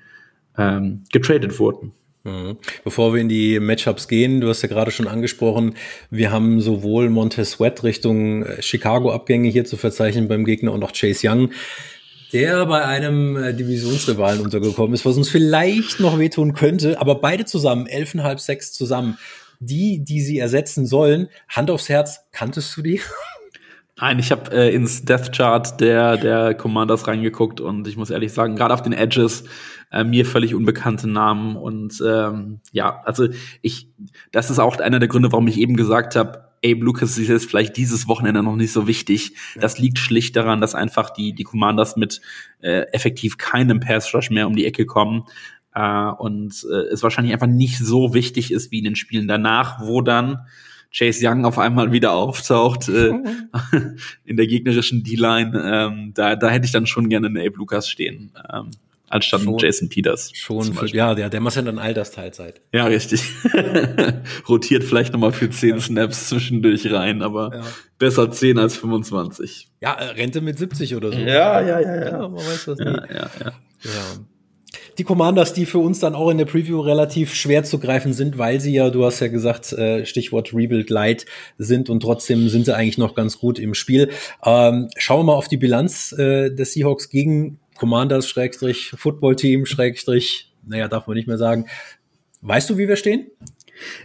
ähm, 0.56 1.04
getradet 1.12 1.58
wurden. 1.58 1.92
Mhm. 2.24 2.58
Bevor 2.84 3.14
wir 3.14 3.20
in 3.20 3.28
die 3.28 3.58
Matchups 3.60 4.08
gehen, 4.08 4.40
du 4.40 4.48
hast 4.48 4.62
ja 4.62 4.68
gerade 4.68 4.90
schon 4.90 5.08
angesprochen, 5.08 5.74
wir 6.10 6.30
haben 6.30 6.60
sowohl 6.60 7.08
Montez 7.08 7.52
Sweat 7.52 7.82
Richtung 7.82 8.44
äh, 8.44 8.62
Chicago-Abgänge 8.62 9.48
hier 9.48 9.64
zu 9.64 9.76
verzeichnen 9.76 10.28
beim 10.28 10.44
Gegner 10.44 10.72
und 10.72 10.84
auch 10.84 10.92
Chase 10.92 11.28
Young, 11.28 11.50
der 12.32 12.66
bei 12.66 12.84
einem 12.84 13.36
äh, 13.36 13.54
Divisionsrivalen 13.54 14.40
untergekommen 14.40 14.94
ist, 14.94 15.06
was 15.06 15.16
uns 15.16 15.30
vielleicht 15.30 16.00
noch 16.00 16.18
wehtun 16.18 16.52
könnte, 16.52 17.00
aber 17.00 17.14
beide 17.14 17.46
zusammen, 17.46 17.86
elfeinhalb, 17.86 18.40
sechs 18.40 18.72
zusammen 18.72 19.16
die, 19.60 20.02
die 20.02 20.22
sie 20.22 20.38
ersetzen 20.38 20.86
sollen, 20.86 21.28
Hand 21.48 21.70
aufs 21.70 21.88
Herz, 21.88 22.22
kanntest 22.32 22.76
du 22.76 22.82
die? 22.82 23.00
Nein, 24.00 24.18
ich 24.18 24.32
habe 24.32 24.50
äh, 24.52 24.74
ins 24.74 25.04
Death 25.04 25.32
Chart 25.32 25.78
der, 25.80 26.16
der 26.16 26.54
Commanders 26.54 27.06
reingeguckt 27.06 27.60
und 27.60 27.86
ich 27.86 27.96
muss 27.96 28.10
ehrlich 28.10 28.32
sagen, 28.32 28.56
gerade 28.56 28.72
auf 28.72 28.82
den 28.82 28.94
Edges 28.94 29.44
äh, 29.92 30.04
mir 30.04 30.24
völlig 30.24 30.54
unbekannte 30.54 31.08
Namen 31.08 31.56
und 31.56 32.02
ähm, 32.06 32.60
ja, 32.72 33.02
also 33.04 33.28
ich, 33.60 33.88
das 34.32 34.50
ist 34.50 34.58
auch 34.58 34.78
einer 34.78 35.00
der 35.00 35.08
Gründe, 35.08 35.32
warum 35.32 35.48
ich 35.48 35.58
eben 35.58 35.76
gesagt 35.76 36.16
habe, 36.16 36.50
Abe 36.64 36.80
Lucas 36.80 37.18
ist 37.18 37.28
jetzt 37.28 37.48
vielleicht 37.48 37.76
dieses 37.76 38.06
Wochenende 38.08 38.42
noch 38.42 38.56
nicht 38.56 38.72
so 38.72 38.86
wichtig. 38.86 39.34
Das 39.58 39.78
liegt 39.78 39.98
schlicht 39.98 40.36
daran, 40.36 40.60
dass 40.60 40.74
einfach 40.74 41.10
die, 41.10 41.32
die 41.32 41.44
Commanders 41.44 41.96
mit 41.96 42.20
äh, 42.60 42.82
effektiv 42.92 43.38
keinem 43.38 43.80
Pass 43.80 44.12
Rush 44.12 44.30
mehr 44.30 44.46
um 44.46 44.54
die 44.54 44.66
Ecke 44.66 44.84
kommen. 44.84 45.24
Äh, 45.74 46.10
und 46.18 46.66
äh, 46.70 46.92
es 46.92 47.02
wahrscheinlich 47.02 47.32
einfach 47.32 47.46
nicht 47.46 47.78
so 47.78 48.12
wichtig 48.12 48.52
ist 48.52 48.70
wie 48.70 48.78
in 48.78 48.84
den 48.84 48.96
Spielen 48.96 49.26
danach, 49.26 49.80
wo 49.80 50.02
dann 50.02 50.46
Chase 50.92 51.26
Young 51.26 51.44
auf 51.44 51.58
einmal 51.58 51.92
wieder 51.92 52.12
auftaucht 52.12 52.88
äh, 52.88 53.12
in 54.24 54.36
der 54.36 54.46
gegnerischen 54.46 55.04
D-Line. 55.04 55.62
Ähm, 55.64 56.12
da, 56.14 56.36
da 56.36 56.50
hätte 56.50 56.66
ich 56.66 56.72
dann 56.72 56.86
schon 56.86 57.08
gerne 57.08 57.28
einen 57.28 57.38
Abe 57.38 57.56
Lucas 57.56 57.88
stehen. 57.88 58.32
Ähm, 58.52 58.70
anstatt 59.08 59.42
schon, 59.42 59.58
Jason 59.58 59.88
Peters. 59.88 60.32
Schon, 60.34 60.74
für, 60.74 60.86
ja, 60.88 61.14
der, 61.14 61.30
der 61.30 61.40
muss 61.40 61.54
ja 61.54 61.62
dann 61.62 61.78
Altersteilzeit. 61.78 62.60
Ja, 62.72 62.86
richtig. 62.86 63.22
Rotiert 64.48 64.82
vielleicht 64.82 65.12
nochmal 65.12 65.32
für 65.32 65.48
10 65.48 65.80
Snaps 65.80 66.28
zwischendurch 66.28 66.90
rein, 66.92 67.22
aber 67.22 67.54
ja. 67.54 67.62
besser 67.98 68.30
10 68.30 68.58
als 68.58 68.76
25. 68.76 69.68
Ja, 69.80 69.94
äh, 69.94 70.04
Rente 70.06 70.40
mit 70.40 70.58
70 70.58 70.96
oder 70.96 71.12
so. 71.12 71.18
Ja, 71.18 71.60
ja, 71.60 71.80
ja, 71.80 71.80
ja. 71.80 72.10
ja 72.10 72.28
man 72.28 72.34
weiß 72.34 72.64
das 72.64 72.78
ja, 72.80 72.90
Ja, 72.90 73.30
ja. 73.38 73.52
ja. 73.84 74.26
Die 75.00 75.04
Commanders, 75.04 75.54
die 75.54 75.64
für 75.64 75.78
uns 75.78 75.98
dann 75.98 76.14
auch 76.14 76.28
in 76.28 76.36
der 76.36 76.44
Preview 76.44 76.78
relativ 76.78 77.32
schwer 77.32 77.64
zu 77.64 77.78
greifen 77.78 78.12
sind, 78.12 78.36
weil 78.36 78.60
sie 78.60 78.74
ja, 78.74 78.90
du 78.90 79.06
hast 79.06 79.20
ja 79.20 79.28
gesagt, 79.28 79.72
äh, 79.72 80.04
Stichwort 80.04 80.52
Rebuild 80.52 80.90
Light 80.90 81.24
sind 81.56 81.88
und 81.88 82.00
trotzdem 82.00 82.50
sind 82.50 82.66
sie 82.66 82.76
eigentlich 82.76 82.98
noch 82.98 83.14
ganz 83.14 83.38
gut 83.38 83.58
im 83.58 83.72
Spiel. 83.72 84.10
Ähm, 84.44 84.90
schauen 84.98 85.20
wir 85.20 85.24
mal 85.24 85.36
auf 85.36 85.48
die 85.48 85.56
Bilanz 85.56 86.12
äh, 86.12 86.50
des 86.50 86.74
Seahawks 86.74 87.08
gegen 87.08 87.58
Commanders, 87.78 88.28
Schrägstrich, 88.28 88.92
Football 88.94 89.36
Team, 89.36 89.64
Schrägstrich, 89.64 90.52
naja, 90.66 90.86
darf 90.86 91.06
man 91.06 91.16
nicht 91.16 91.26
mehr 91.26 91.38
sagen. 91.38 91.64
Weißt 92.42 92.68
du, 92.68 92.76
wie 92.76 92.86
wir 92.86 92.96
stehen? 92.96 93.28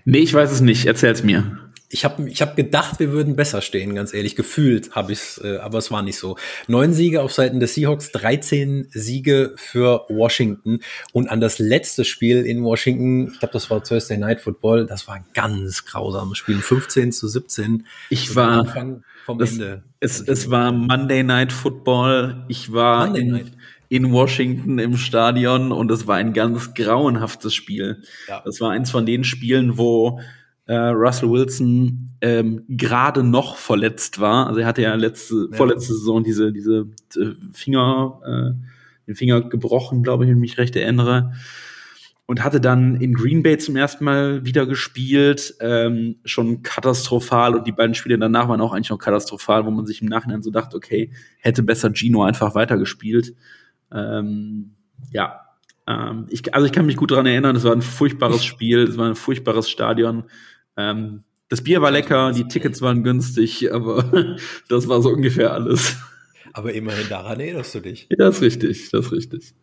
Nee, 0.06 0.20
ich 0.20 0.34
weiß 0.34 0.50
es 0.50 0.62
nicht. 0.62 0.86
Erzähl's 0.86 1.24
mir 1.24 1.58
ich 1.89 2.04
habe 2.04 2.27
ich 2.30 2.42
hab 2.42 2.56
gedacht, 2.56 3.00
wir 3.00 3.12
würden 3.12 3.36
besser 3.36 3.62
stehen, 3.62 3.94
ganz 3.94 4.13
ehrlich. 4.13 4.36
Gefühlt 4.36 4.96
habe 4.96 5.12
ich 5.12 5.20
es, 5.20 5.42
äh, 5.44 5.58
aber 5.58 5.77
es 5.77 5.92
war 5.92 6.01
nicht 6.01 6.18
so. 6.18 6.36
Neun 6.68 6.94
Siege 6.94 7.22
auf 7.22 7.32
Seiten 7.32 7.60
des 7.60 7.75
Seahawks, 7.75 8.12
13 8.12 8.88
Siege 8.89 9.54
für 9.56 10.06
Washington. 10.10 10.80
Und 11.13 11.30
an 11.30 11.39
das 11.39 11.60
letzte 11.60 12.04
Spiel 12.04 12.46
in 12.46 12.63
Washington, 12.63 13.32
ich 13.32 13.39
glaube, 13.39 13.54
das 13.54 13.70
war 13.70 13.84
Thursday 13.84 14.18
Night 14.18 14.42
Football, 14.42 14.88
das 14.88 15.08
war 15.08 15.15
ein 15.15 15.25
ganz 15.34 15.86
grausames 15.86 16.38
Spiel. 16.38 16.60
15 16.60 17.12
zu 17.12 17.27
17. 17.27 17.86
Ich 18.10 18.36
war 18.36 18.65
vom 19.25 19.39
das, 19.39 19.54
Ende. 19.54 19.84
Es, 20.00 20.22
es 20.22 20.50
war 20.50 20.72
Monday 20.72 21.24
Night 21.24 21.51
Football. 21.51 22.46
Ich 22.48 22.72
war 22.72 23.15
in, 23.15 23.51
in, 23.89 24.12
Washington 24.12 24.80
im 24.80 24.98
Stadion 24.98 25.72
und 25.72 25.92
es 25.92 26.08
war 26.08 26.18
ein 26.18 26.34
ganz 26.34 26.74
grauenhaftes 26.74 27.54
Spiel. 27.54 28.04
Ja. 28.27 28.42
Das 28.44 28.60
war 28.60 28.72
eins 28.72 28.89
von 28.89 29.06
den 29.06 29.24
Spielen, 29.24 29.77
wo 29.77 30.20
äh, 30.67 30.75
Russell 30.75 31.29
Wilson 31.29 32.12
ähm, 32.22 32.63
gerade 32.67 33.24
noch 33.24 33.55
verletzt 33.55 34.19
war. 34.19 34.48
Also 34.48 34.62
er 34.62 34.67
hatte 34.67 34.81
ja 34.81 34.95
letzte, 34.95 35.48
ja. 35.51 35.57
vorletzte 35.57 35.93
Saison 35.93 36.24
diese, 36.24 36.51
diese 36.51 36.88
äh, 37.17 37.36
Finger, 37.53 38.19
äh, 38.25 39.07
den 39.07 39.15
Finger 39.15 39.41
gebrochen, 39.41 40.01
glaube 40.01 40.24
ich, 40.24 40.29
wenn 40.29 40.38
ich 40.38 40.41
mich 40.41 40.57
recht 40.57 40.75
erinnere. 40.75 41.34
Und 42.27 42.43
hatte 42.43 42.60
dann 42.60 42.95
in 42.95 43.13
Green 43.13 43.43
Bay 43.43 43.60
zum 43.60 43.75
ersten 43.75 44.03
Mal 44.03 44.43
wieder 44.43 44.65
gespielt, 44.65 45.53
ähm, 45.60 46.15
schon 46.25 46.63
katastrophal. 46.63 47.53
Und 47.53 47.67
die 47.67 47.72
beiden 47.72 47.93
Spiele 47.93 48.17
danach 48.17 48.50
waren 48.50 48.62
auch 48.62 48.74
eigentlich 48.74 48.89
noch 48.89 48.98
katastrophal, 48.98 49.67
wo 49.67 49.69
man 49.69 49.86
sich 49.86 50.01
im 50.01 50.07
Nachhinein 50.07 50.41
so 50.41 50.50
dachte, 50.50 50.75
okay, 50.75 51.12
hätte 51.38 51.62
besser 51.62 51.91
Gino 51.93 52.24
einfach 52.24 52.55
weitergespielt. 52.55 53.36
Ähm, 53.91 54.72
ja, 55.12 55.41
ähm, 55.88 56.25
ich, 56.29 56.51
also 56.53 56.65
ich 56.65 56.72
kann 56.72 56.88
mich 56.88 56.98
gut 56.98 57.12
daran 57.12 57.27
erinnern, 57.27 57.55
es 57.55 57.63
war 57.63 57.74
ein 57.74 57.84
furchtbares 57.84 58.43
Spiel, 58.43 58.79
es 58.79 58.98
war 58.98 59.07
ein 59.07 59.15
furchtbares 59.15 59.69
Stadion. 59.69 60.24
Ähm, 60.77 61.24
das 61.50 61.63
Bier 61.63 61.82
war 61.82 61.91
lecker, 61.91 62.32
die 62.32 62.48
Tickets 62.48 62.82
waren 62.82 63.03
günstig, 63.03 63.72
aber 63.72 64.38
das 64.70 64.88
war 64.88 65.01
so 65.01 65.10
ungefähr 65.10 65.53
alles. 65.53 65.98
Aber 66.53 66.74
immerhin 66.74 67.08
daran 67.10 67.39
erinnerst 67.39 67.75
du 67.75 67.82
dich. 67.82 68.08
Ja, 68.17 68.29
ist 68.29 68.41
richtig, 68.41 68.89
das 68.91 69.08
ist 69.08 69.12
richtig. 69.12 69.53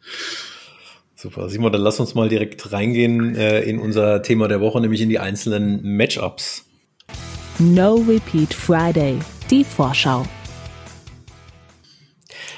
Super. 1.17 1.49
Simon, 1.49 1.73
dann 1.73 1.83
lass 1.83 2.01
uns 2.01 2.15
mal 2.15 2.29
direkt 2.29 2.73
reingehen 2.73 3.37
äh, 3.37 3.61
in 3.63 3.79
unser 3.79 4.23
Thema 4.23 4.49
der 4.49 4.61
Woche, 4.61 4.81
nämlich 4.81 5.01
in 5.01 5.09
die 5.09 5.19
einzelnen 5.19 5.81
Matchups. 5.97 6.65
No 7.59 7.95
Repeat 7.95 8.53
Friday, 8.53 9.19
die 9.51 9.65
Vorschau. 9.65 10.27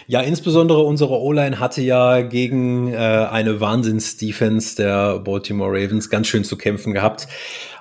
Ja, 0.06 0.20
insbesondere 0.20 0.82
unsere 0.82 1.18
O-Line 1.18 1.61
hatte 1.61 1.80
ja 1.80 2.20
gegen 2.23 2.92
äh, 2.92 2.96
eine 2.96 3.61
Wahnsinns-Defense 3.61 4.76
der 4.76 5.18
Baltimore 5.18 5.70
Ravens 5.70 6.11
ganz 6.11 6.26
schön 6.26 6.44
zu 6.44 6.58
kämpfen 6.58 6.92
gehabt. 6.92 7.26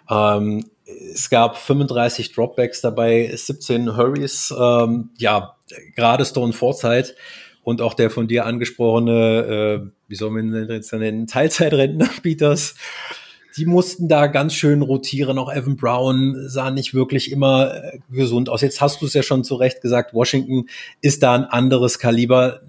Ähm, 0.10 0.66
es 1.14 1.30
gab 1.30 1.58
35 1.58 2.34
Dropbacks 2.34 2.82
dabei, 2.82 3.32
17 3.34 3.96
Hurries. 3.96 4.54
Ähm, 4.58 5.10
ja, 5.18 5.56
gerade 5.96 6.26
Stone 6.26 6.54
Forsythe 6.54 7.16
und 7.64 7.82
auch 7.82 7.94
der 7.94 8.10
von 8.10 8.28
dir 8.28 8.46
angesprochene, 8.46 9.86
äh, 9.86 9.90
wie 10.08 10.16
soll 10.16 10.32
man 10.32 10.52
den 10.52 10.70
jetzt 10.70 10.94
nennen, 10.94 11.28
Teilzeitrentner 11.28 12.10
Peters, 12.22 12.76
die 13.56 13.66
mussten 13.66 14.08
da 14.08 14.28
ganz 14.28 14.54
schön 14.54 14.82
rotieren. 14.82 15.38
Auch 15.38 15.52
Evan 15.52 15.76
Brown 15.78 16.50
sah 16.50 16.72
nicht 16.72 16.94
wirklich 16.94 17.32
immer 17.32 17.74
äh, 17.74 18.00
gesund 18.12 18.50
aus. 18.50 18.62
Jetzt 18.62 18.82
hast 18.82 19.02
du 19.02 19.06
es 19.06 19.14
ja 19.14 19.24
schon 19.24 19.44
zu 19.44 19.56
Recht 19.56 19.82
gesagt, 19.82 20.14
Washington 20.14 20.68
ist 21.02 21.24
da 21.24 21.36
ein 21.36 21.46
anderes 21.46 22.00
Kaliber. 22.00 22.62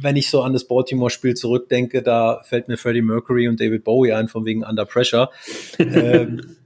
Wenn 0.00 0.16
ich 0.16 0.30
so 0.30 0.42
an 0.42 0.52
das 0.52 0.64
Baltimore-Spiel 0.64 1.34
zurückdenke, 1.34 2.02
da 2.02 2.42
fällt 2.44 2.68
mir 2.68 2.76
Freddie 2.76 3.02
Mercury 3.02 3.48
und 3.48 3.58
David 3.58 3.82
Bowie 3.84 4.12
ein, 4.12 4.28
von 4.28 4.44
wegen 4.44 4.62
Under 4.64 4.84
Pressure. 4.84 5.30
ähm, 5.78 6.57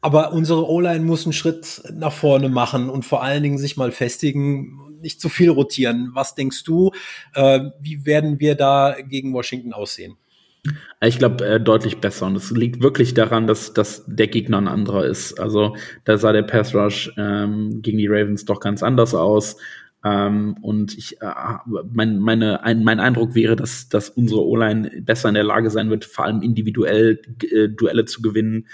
aber 0.00 0.32
unsere 0.32 0.68
O-Line 0.68 1.04
muss 1.04 1.24
einen 1.24 1.32
Schritt 1.32 1.82
nach 1.92 2.12
vorne 2.12 2.48
machen 2.48 2.88
und 2.88 3.04
vor 3.04 3.22
allen 3.22 3.42
Dingen 3.42 3.58
sich 3.58 3.76
mal 3.76 3.90
festigen, 3.90 4.78
nicht 5.00 5.20
zu 5.20 5.28
viel 5.28 5.50
rotieren. 5.50 6.10
Was 6.14 6.34
denkst 6.34 6.64
du, 6.64 6.92
äh, 7.34 7.60
wie 7.80 8.06
werden 8.06 8.38
wir 8.38 8.54
da 8.54 8.96
gegen 9.08 9.32
Washington 9.32 9.72
aussehen? 9.72 10.16
Ich 11.00 11.18
glaube, 11.18 11.44
äh, 11.46 11.60
deutlich 11.60 11.98
besser. 11.98 12.26
Und 12.26 12.36
es 12.36 12.50
liegt 12.50 12.82
wirklich 12.82 13.14
daran, 13.14 13.46
dass, 13.46 13.72
dass 13.72 14.04
der 14.06 14.26
Gegner 14.28 14.58
ein 14.58 14.68
anderer 14.68 15.04
ist. 15.06 15.38
Also 15.38 15.76
da 16.04 16.18
sah 16.18 16.32
der 16.32 16.42
Pass 16.42 16.74
Rush 16.74 17.12
ähm, 17.16 17.82
gegen 17.82 17.98
die 17.98 18.08
Ravens 18.08 18.44
doch 18.44 18.60
ganz 18.60 18.82
anders 18.82 19.14
aus. 19.14 19.56
Ähm, 20.04 20.56
und 20.62 20.96
ich, 20.96 21.20
äh, 21.20 21.32
mein, 21.90 22.18
meine, 22.18 22.62
ein, 22.62 22.84
mein 22.84 23.00
Eindruck 23.00 23.34
wäre, 23.34 23.56
dass, 23.56 23.88
dass 23.88 24.08
unsere 24.08 24.44
O-Line 24.44 25.02
besser 25.02 25.28
in 25.28 25.34
der 25.34 25.44
Lage 25.44 25.70
sein 25.70 25.90
wird, 25.90 26.04
vor 26.04 26.24
allem 26.24 26.42
individuell 26.42 27.20
äh, 27.50 27.68
Duelle 27.68 28.04
zu 28.04 28.22
gewinnen. 28.22 28.66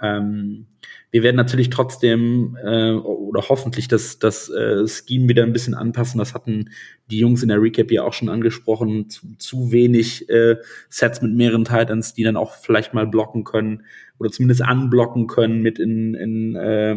Ähm, 0.00 0.66
wir 1.10 1.22
werden 1.22 1.36
natürlich 1.36 1.70
trotzdem 1.70 2.56
äh, 2.62 2.92
oder 2.92 3.48
hoffentlich 3.48 3.88
das, 3.88 4.18
das 4.18 4.50
äh, 4.50 4.86
Scheme 4.86 5.28
wieder 5.28 5.42
ein 5.42 5.52
bisschen 5.52 5.74
anpassen. 5.74 6.18
Das 6.18 6.34
hatten 6.34 6.70
die 7.10 7.18
Jungs 7.18 7.42
in 7.42 7.48
der 7.48 7.60
Recap 7.60 7.90
ja 7.90 8.02
auch 8.04 8.12
schon 8.12 8.28
angesprochen. 8.28 9.08
Zu, 9.08 9.36
zu 9.38 9.72
wenig 9.72 10.28
äh, 10.28 10.56
Sets 10.88 11.22
mit 11.22 11.34
mehreren 11.34 11.64
Titans, 11.64 12.14
die 12.14 12.24
dann 12.24 12.36
auch 12.36 12.54
vielleicht 12.54 12.94
mal 12.94 13.06
blocken 13.06 13.44
können 13.44 13.84
oder 14.18 14.30
zumindest 14.30 14.62
anblocken 14.62 15.26
können, 15.26 15.62
mit 15.62 15.78
in, 15.78 16.14
in 16.14 16.54
äh, 16.56 16.92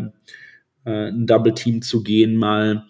äh, 0.86 1.10
ein 1.10 1.28
Double 1.28 1.54
Team 1.54 1.82
zu 1.82 2.04
gehen, 2.04 2.36
mal 2.36 2.86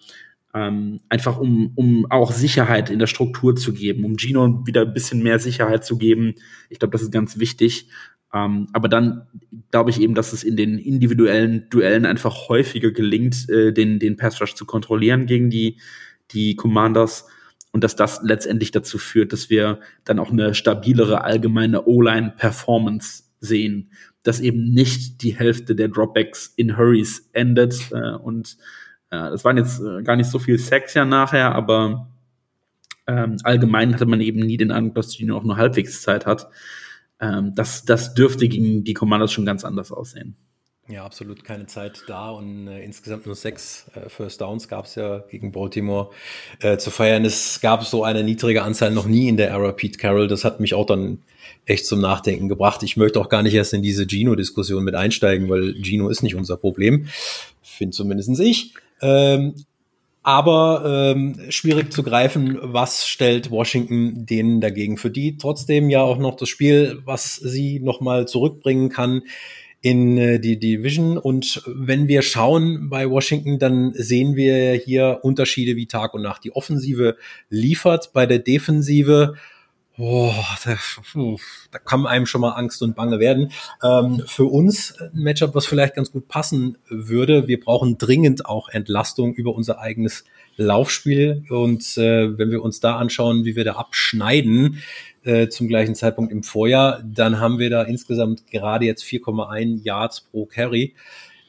ähm, 0.54 1.00
einfach 1.08 1.38
um, 1.38 1.72
um 1.76 2.06
auch 2.10 2.32
Sicherheit 2.32 2.90
in 2.90 2.98
der 2.98 3.06
Struktur 3.06 3.56
zu 3.56 3.72
geben, 3.72 4.04
um 4.04 4.18
Gino 4.18 4.66
wieder 4.66 4.82
ein 4.82 4.92
bisschen 4.92 5.22
mehr 5.22 5.38
Sicherheit 5.38 5.84
zu 5.84 5.96
geben. 5.96 6.34
Ich 6.68 6.78
glaube, 6.78 6.92
das 6.92 7.02
ist 7.02 7.12
ganz 7.12 7.38
wichtig. 7.38 7.88
Ähm, 8.34 8.68
aber 8.72 8.88
dann 8.88 9.26
glaube 9.70 9.90
ich 9.90 10.00
eben, 10.00 10.14
dass 10.14 10.32
es 10.32 10.42
in 10.42 10.56
den 10.56 10.78
individuellen 10.78 11.68
Duellen 11.68 12.06
einfach 12.06 12.48
häufiger 12.48 12.90
gelingt, 12.90 13.48
äh, 13.50 13.72
den, 13.72 13.98
den 13.98 14.16
Pass 14.16 14.40
Rush 14.40 14.54
zu 14.54 14.64
kontrollieren 14.64 15.26
gegen 15.26 15.50
die, 15.50 15.78
die 16.30 16.56
Commanders 16.56 17.26
und 17.72 17.84
dass 17.84 17.96
das 17.96 18.20
letztendlich 18.22 18.70
dazu 18.70 18.98
führt, 18.98 19.32
dass 19.32 19.50
wir 19.50 19.80
dann 20.04 20.18
auch 20.18 20.30
eine 20.30 20.54
stabilere 20.54 21.24
allgemeine 21.24 21.86
O-Line-Performance 21.86 23.24
sehen, 23.40 23.90
dass 24.22 24.40
eben 24.40 24.64
nicht 24.64 25.22
die 25.22 25.34
Hälfte 25.34 25.74
der 25.74 25.88
Dropbacks 25.88 26.52
in 26.56 26.76
Hurries 26.76 27.28
endet 27.32 27.90
äh, 27.92 28.12
und 28.12 28.56
äh, 29.10 29.30
das 29.30 29.44
waren 29.44 29.58
jetzt 29.58 29.80
äh, 29.80 30.02
gar 30.02 30.16
nicht 30.16 30.30
so 30.30 30.38
viel 30.38 30.58
Sex 30.58 30.94
ja 30.94 31.04
nachher, 31.04 31.54
aber 31.54 32.08
ähm, 33.06 33.36
allgemein 33.42 33.92
hatte 33.92 34.06
man 34.06 34.20
eben 34.20 34.40
nie 34.40 34.56
den 34.56 34.70
Eindruck, 34.70 34.94
dass 34.94 35.14
Gino 35.14 35.36
auch 35.36 35.42
nur 35.42 35.56
halbwegs 35.56 36.00
Zeit 36.00 36.24
hat 36.24 36.48
ähm, 37.22 37.54
das, 37.54 37.84
das 37.84 38.14
dürfte 38.14 38.48
gegen 38.48 38.84
die 38.84 38.94
Commanders 38.94 39.32
schon 39.32 39.46
ganz 39.46 39.64
anders 39.64 39.92
aussehen. 39.92 40.36
Ja, 40.88 41.04
absolut 41.04 41.44
keine 41.44 41.66
Zeit 41.66 42.02
da 42.08 42.30
und 42.30 42.66
äh, 42.66 42.82
insgesamt 42.82 43.24
nur 43.24 43.36
sechs 43.36 43.86
äh, 43.94 44.08
First 44.08 44.40
Downs 44.40 44.66
gab 44.66 44.86
es 44.86 44.96
ja 44.96 45.18
gegen 45.30 45.52
Baltimore 45.52 46.10
äh, 46.60 46.76
zu 46.76 46.90
feiern. 46.90 47.24
Es 47.24 47.60
gab 47.60 47.84
so 47.84 48.02
eine 48.02 48.24
niedrige 48.24 48.64
Anzahl 48.64 48.90
noch 48.90 49.06
nie 49.06 49.28
in 49.28 49.36
der 49.36 49.50
Era 49.50 49.70
Pete 49.70 49.96
Carroll. 49.96 50.26
Das 50.26 50.44
hat 50.44 50.58
mich 50.58 50.74
auch 50.74 50.84
dann 50.84 51.22
echt 51.66 51.86
zum 51.86 52.00
Nachdenken 52.00 52.48
gebracht. 52.48 52.82
Ich 52.82 52.96
möchte 52.96 53.20
auch 53.20 53.28
gar 53.28 53.44
nicht 53.44 53.54
erst 53.54 53.72
in 53.74 53.82
diese 53.82 54.06
Gino-Diskussion 54.06 54.82
mit 54.82 54.96
einsteigen, 54.96 55.48
weil 55.48 55.80
Gino 55.80 56.08
ist 56.08 56.22
nicht 56.24 56.34
unser 56.34 56.56
Problem. 56.56 57.06
Finde 57.62 57.96
zumindest 57.96 58.40
ich. 58.40 58.74
Ähm, 59.00 59.54
aber 60.22 61.12
ähm, 61.14 61.40
schwierig 61.48 61.92
zu 61.92 62.02
greifen, 62.02 62.58
was 62.62 63.08
stellt 63.08 63.50
Washington 63.50 64.24
denen 64.24 64.60
dagegen, 64.60 64.96
für 64.96 65.10
die 65.10 65.36
trotzdem 65.36 65.90
ja 65.90 66.02
auch 66.02 66.18
noch 66.18 66.36
das 66.36 66.48
Spiel, 66.48 67.00
was 67.04 67.36
sie 67.36 67.80
nochmal 67.80 68.28
zurückbringen 68.28 68.88
kann 68.88 69.22
in 69.80 70.16
äh, 70.16 70.38
die 70.38 70.58
Division. 70.58 71.18
Und 71.18 71.62
wenn 71.66 72.06
wir 72.06 72.22
schauen 72.22 72.88
bei 72.88 73.10
Washington, 73.10 73.58
dann 73.58 73.92
sehen 73.94 74.36
wir 74.36 74.74
hier 74.74 75.18
Unterschiede 75.22 75.76
wie 75.76 75.86
Tag 75.86 76.14
und 76.14 76.22
Nacht. 76.22 76.44
Die 76.44 76.54
Offensive 76.54 77.16
liefert 77.50 78.12
bei 78.12 78.24
der 78.26 78.38
Defensive 78.38 79.34
Oh, 80.04 80.34
da, 80.64 80.76
da 81.70 81.78
kann 81.78 82.06
einem 82.08 82.26
schon 82.26 82.40
mal 82.40 82.50
Angst 82.50 82.82
und 82.82 82.96
Bange 82.96 83.20
werden. 83.20 83.52
Ähm, 83.84 84.24
für 84.26 84.46
uns 84.46 84.98
ein 84.98 85.22
Matchup, 85.22 85.54
was 85.54 85.64
vielleicht 85.64 85.94
ganz 85.94 86.10
gut 86.10 86.26
passen 86.26 86.76
würde. 86.88 87.46
Wir 87.46 87.60
brauchen 87.60 87.98
dringend 87.98 88.44
auch 88.44 88.68
Entlastung 88.68 89.32
über 89.32 89.54
unser 89.54 89.78
eigenes 89.78 90.24
Laufspiel. 90.56 91.44
Und 91.50 91.96
äh, 91.98 92.36
wenn 92.36 92.50
wir 92.50 92.64
uns 92.64 92.80
da 92.80 92.96
anschauen, 92.96 93.44
wie 93.44 93.54
wir 93.54 93.62
da 93.62 93.74
abschneiden 93.74 94.82
äh, 95.22 95.46
zum 95.46 95.68
gleichen 95.68 95.94
Zeitpunkt 95.94 96.32
im 96.32 96.42
Vorjahr, 96.42 97.00
dann 97.04 97.38
haben 97.38 97.60
wir 97.60 97.70
da 97.70 97.84
insgesamt 97.84 98.48
gerade 98.48 98.86
jetzt 98.86 99.04
4,1 99.04 99.84
Yards 99.84 100.22
pro 100.22 100.46
Carry. 100.46 100.96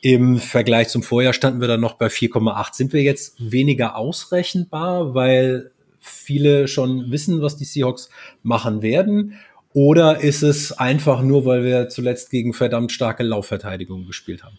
Im 0.02 0.38
Vergleich 0.38 0.90
zum 0.90 1.02
Vorjahr 1.02 1.34
standen 1.34 1.60
wir 1.60 1.68
dann 1.68 1.82
noch 1.82 1.96
bei 1.96 2.06
4,8. 2.06 2.76
Sind 2.76 2.94
wir 2.94 3.02
jetzt 3.02 3.34
weniger 3.40 3.96
ausrechenbar, 3.96 5.16
weil 5.16 5.72
viele 6.04 6.68
schon 6.68 7.12
wissen, 7.12 7.42
was 7.42 7.58
die 7.58 7.66
Seahawks 7.66 8.10
machen 8.44 8.82
werden? 8.82 9.34
Oder 9.74 10.22
ist 10.22 10.44
es 10.44 10.72
einfach 10.72 11.24
nur, 11.24 11.46
weil 11.46 11.64
wir 11.64 11.90
zuletzt 11.90 12.30
gegen 12.30 12.54
verdammt 12.54 12.92
starke 12.92 13.24
Laufverteidigung 13.24 14.06
gespielt 14.06 14.44
haben? 14.44 14.58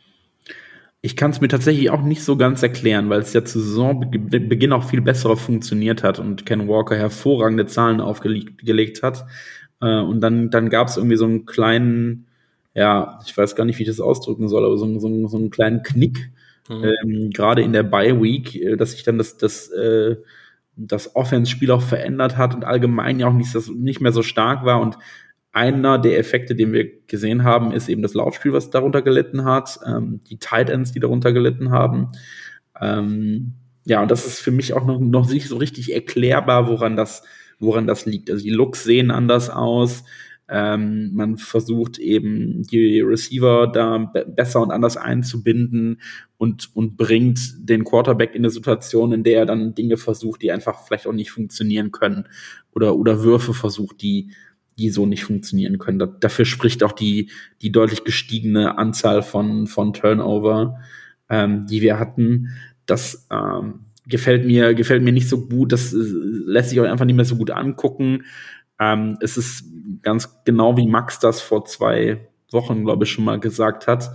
Ich 1.02 1.16
kann 1.16 1.30
es 1.30 1.40
mir 1.40 1.48
tatsächlich 1.48 1.90
auch 1.90 2.02
nicht 2.02 2.24
so 2.24 2.36
ganz 2.36 2.62
erklären, 2.62 3.10
weil 3.10 3.20
es 3.20 3.34
ja 3.34 3.44
zu 3.44 3.60
Saisonbeginn 3.60 4.72
auch 4.72 4.84
viel 4.84 5.02
besser 5.02 5.36
funktioniert 5.36 6.02
hat 6.02 6.18
und 6.18 6.46
Ken 6.46 6.66
Walker 6.66 6.96
hervorragende 6.96 7.66
Zahlen 7.66 8.00
aufgelegt 8.00 9.02
hat. 9.02 9.26
Äh, 9.80 10.00
und 10.00 10.20
dann, 10.20 10.50
dann 10.50 10.70
gab 10.70 10.88
es 10.88 10.96
irgendwie 10.96 11.16
so 11.16 11.26
einen 11.26 11.44
kleinen, 11.44 12.26
ja, 12.74 13.20
ich 13.26 13.36
weiß 13.36 13.54
gar 13.54 13.66
nicht, 13.66 13.78
wie 13.78 13.82
ich 13.82 13.88
das 13.88 14.00
ausdrücken 14.00 14.48
soll, 14.48 14.64
aber 14.64 14.78
so, 14.78 14.98
so, 14.98 15.28
so 15.28 15.36
einen 15.36 15.50
kleinen 15.50 15.82
Knick, 15.82 16.30
mhm. 16.70 16.84
ähm, 16.84 17.30
gerade 17.30 17.62
in 17.62 17.72
der 17.72 17.82
Bye 17.82 18.20
Week, 18.20 18.56
äh, 18.56 18.76
dass 18.76 18.92
sich 18.92 19.02
dann 19.02 19.18
das, 19.18 19.36
das, 19.36 19.68
äh, 19.68 20.16
das 20.76 21.14
Offense-Spiel 21.14 21.70
auch 21.70 21.82
verändert 21.82 22.36
hat 22.36 22.54
und 22.54 22.64
allgemein 22.64 23.20
ja 23.20 23.28
auch 23.28 23.32
nicht, 23.32 23.54
das, 23.54 23.68
nicht 23.68 24.00
mehr 24.00 24.12
so 24.12 24.22
stark 24.22 24.64
war 24.64 24.80
und 24.80 24.98
einer 25.52 25.98
der 25.98 26.18
Effekte, 26.18 26.56
den 26.56 26.72
wir 26.72 27.06
gesehen 27.06 27.44
haben, 27.44 27.70
ist 27.70 27.88
eben 27.88 28.02
das 28.02 28.14
Laufspiel, 28.14 28.52
was 28.52 28.70
darunter 28.70 29.02
gelitten 29.02 29.44
hat, 29.44 29.78
ähm, 29.86 30.20
die 30.28 30.38
Tight 30.38 30.68
Ends, 30.68 30.90
die 30.90 30.98
darunter 30.98 31.32
gelitten 31.32 31.70
haben. 31.70 32.08
Ähm, 32.80 33.54
ja, 33.84 34.02
und 34.02 34.10
das 34.10 34.26
ist 34.26 34.40
für 34.40 34.50
mich 34.50 34.72
auch 34.72 34.84
noch, 34.84 34.98
noch 34.98 35.30
nicht 35.30 35.48
so 35.48 35.56
richtig 35.56 35.94
erklärbar, 35.94 36.66
woran 36.66 36.96
das, 36.96 37.22
woran 37.60 37.86
das 37.86 38.04
liegt. 38.04 38.30
Also 38.30 38.42
die 38.42 38.50
Looks 38.50 38.82
sehen 38.82 39.12
anders 39.12 39.48
aus. 39.48 40.02
Ähm, 40.46 41.10
man 41.14 41.38
versucht 41.38 41.98
eben 41.98 42.62
die 42.64 43.00
Receiver 43.00 43.66
da 43.66 44.12
besser 44.26 44.60
und 44.60 44.72
anders 44.72 44.98
einzubinden 44.98 46.02
und, 46.36 46.70
und 46.74 46.96
bringt 46.96 47.40
den 47.58 47.84
Quarterback 47.84 48.34
in 48.34 48.42
eine 48.42 48.50
Situation, 48.50 49.12
in 49.12 49.24
der 49.24 49.38
er 49.40 49.46
dann 49.46 49.74
Dinge 49.74 49.96
versucht, 49.96 50.42
die 50.42 50.52
einfach 50.52 50.84
vielleicht 50.86 51.06
auch 51.06 51.12
nicht 51.12 51.30
funktionieren 51.30 51.92
können 51.92 52.28
oder, 52.74 52.96
oder 52.96 53.22
Würfe 53.22 53.54
versucht, 53.54 54.02
die, 54.02 54.32
die 54.78 54.90
so 54.90 55.06
nicht 55.06 55.24
funktionieren 55.24 55.78
können. 55.78 55.98
Da, 55.98 56.06
dafür 56.06 56.44
spricht 56.44 56.82
auch 56.82 56.92
die, 56.92 57.30
die 57.62 57.72
deutlich 57.72 58.04
gestiegene 58.04 58.76
Anzahl 58.76 59.22
von, 59.22 59.66
von 59.66 59.94
Turnover, 59.94 60.78
ähm, 61.30 61.66
die 61.66 61.80
wir 61.80 61.98
hatten. 61.98 62.50
Das 62.84 63.26
ähm, 63.30 63.86
gefällt 64.06 64.44
mir, 64.44 64.74
gefällt 64.74 65.02
mir 65.02 65.12
nicht 65.12 65.28
so 65.28 65.46
gut. 65.46 65.72
Das 65.72 65.94
äh, 65.94 65.98
lässt 65.98 66.70
sich 66.70 66.80
auch 66.80 66.84
einfach 66.84 67.06
nicht 67.06 67.16
mehr 67.16 67.24
so 67.24 67.36
gut 67.36 67.50
angucken. 67.50 68.24
Ähm, 68.80 69.16
es 69.20 69.36
ist 69.36 69.64
ganz 70.02 70.44
genau 70.44 70.76
wie 70.76 70.86
Max 70.86 71.18
das 71.18 71.40
vor 71.40 71.64
zwei 71.64 72.28
Wochen, 72.50 72.84
glaube 72.84 73.04
ich, 73.04 73.10
schon 73.10 73.24
mal 73.24 73.40
gesagt 73.40 73.86
hat. 73.86 74.10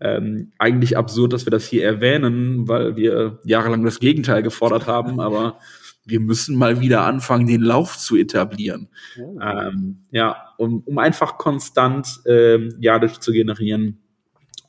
Ähm, 0.00 0.52
eigentlich 0.58 0.96
absurd, 0.96 1.32
dass 1.32 1.44
wir 1.44 1.50
das 1.50 1.66
hier 1.66 1.84
erwähnen, 1.84 2.68
weil 2.68 2.96
wir 2.96 3.38
jahrelang 3.44 3.84
das 3.84 4.00
Gegenteil 4.00 4.42
gefordert 4.42 4.86
haben, 4.86 5.20
aber 5.20 5.58
wir 6.06 6.20
müssen 6.20 6.56
mal 6.56 6.80
wieder 6.80 7.04
anfangen, 7.04 7.46
den 7.46 7.60
Lauf 7.60 7.98
zu 7.98 8.16
etablieren. 8.16 8.88
Oh. 9.20 9.38
Ähm, 9.40 10.06
ja, 10.10 10.54
um, 10.56 10.82
um 10.86 10.98
einfach 10.98 11.36
konstant 11.36 12.20
ähm, 12.26 12.74
Yardage 12.80 13.20
zu 13.20 13.32
generieren, 13.32 14.00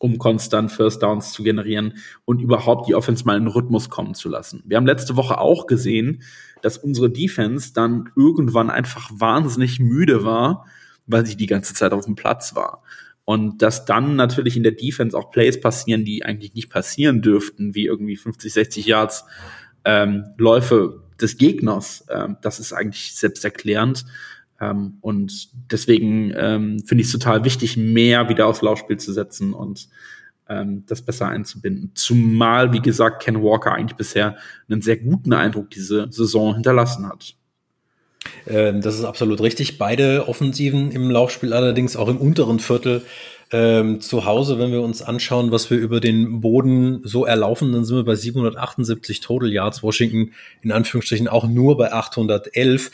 um 0.01 0.17
konstant 0.17 0.71
First 0.71 1.03
Downs 1.03 1.31
zu 1.31 1.43
generieren 1.43 1.93
und 2.25 2.41
überhaupt 2.41 2.87
die 2.87 2.95
Offense 2.95 3.23
mal 3.23 3.37
in 3.37 3.45
Rhythmus 3.45 3.89
kommen 3.89 4.15
zu 4.15 4.29
lassen. 4.29 4.63
Wir 4.65 4.77
haben 4.77 4.87
letzte 4.87 5.15
Woche 5.15 5.37
auch 5.37 5.67
gesehen, 5.67 6.23
dass 6.63 6.79
unsere 6.79 7.11
Defense 7.11 7.71
dann 7.73 8.09
irgendwann 8.15 8.71
einfach 8.71 9.11
wahnsinnig 9.13 9.79
müde 9.79 10.25
war, 10.25 10.65
weil 11.05 11.25
sie 11.27 11.37
die 11.37 11.45
ganze 11.45 11.75
Zeit 11.75 11.93
auf 11.93 12.05
dem 12.05 12.15
Platz 12.15 12.55
war. 12.55 12.81
Und 13.25 13.61
dass 13.61 13.85
dann 13.85 14.15
natürlich 14.15 14.57
in 14.57 14.63
der 14.63 14.71
Defense 14.71 15.15
auch 15.15 15.29
Plays 15.29 15.61
passieren, 15.61 16.03
die 16.03 16.25
eigentlich 16.25 16.55
nicht 16.55 16.71
passieren 16.71 17.21
dürften, 17.21 17.75
wie 17.75 17.85
irgendwie 17.85 18.15
50, 18.15 18.51
60 18.51 18.85
Yards 18.87 19.25
ähm, 19.85 20.25
Läufe 20.37 21.03
des 21.21 21.37
Gegners. 21.37 22.05
Ähm, 22.09 22.37
das 22.41 22.59
ist 22.59 22.73
eigentlich 22.73 23.13
selbsterklärend. 23.13 24.05
Ähm, 24.61 24.97
und 25.01 25.49
deswegen 25.71 26.31
ähm, 26.37 26.79
finde 26.85 27.01
ich 27.01 27.07
es 27.07 27.13
total 27.13 27.43
wichtig, 27.43 27.75
mehr 27.75 28.29
wieder 28.29 28.47
aufs 28.47 28.61
Laufspiel 28.61 28.97
zu 28.97 29.11
setzen 29.11 29.53
und 29.53 29.89
ähm, 30.47 30.83
das 30.87 31.01
besser 31.01 31.27
einzubinden. 31.27 31.91
Zumal, 31.95 32.71
wie 32.71 32.81
gesagt, 32.81 33.23
Ken 33.23 33.41
Walker 33.41 33.73
eigentlich 33.73 33.97
bisher 33.97 34.37
einen 34.69 34.81
sehr 34.81 34.97
guten 34.97 35.33
Eindruck 35.33 35.71
diese 35.71 36.07
Saison 36.11 36.53
hinterlassen 36.53 37.07
hat. 37.07 37.35
Ähm, 38.47 38.81
das 38.81 38.95
ist 38.95 39.05
absolut 39.05 39.41
richtig. 39.41 39.79
Beide 39.79 40.27
Offensiven 40.27 40.91
im 40.91 41.09
Laufspiel 41.09 41.53
allerdings 41.53 41.95
auch 41.95 42.07
im 42.07 42.17
unteren 42.17 42.59
Viertel 42.59 43.01
ähm, 43.53 43.99
zu 43.99 44.25
Hause, 44.25 44.59
wenn 44.59 44.71
wir 44.71 44.81
uns 44.81 45.01
anschauen, 45.01 45.51
was 45.51 45.69
wir 45.69 45.77
über 45.77 45.99
den 45.99 46.39
Boden 46.39 47.01
so 47.03 47.25
erlaufen, 47.25 47.73
dann 47.73 47.83
sind 47.83 47.97
wir 47.97 48.05
bei 48.05 48.15
778 48.15 49.19
Total 49.19 49.51
Yards. 49.51 49.83
Washington 49.83 50.31
in 50.61 50.71
Anführungsstrichen 50.71 51.27
auch 51.27 51.47
nur 51.47 51.77
bei 51.77 51.91
811. 51.91 52.91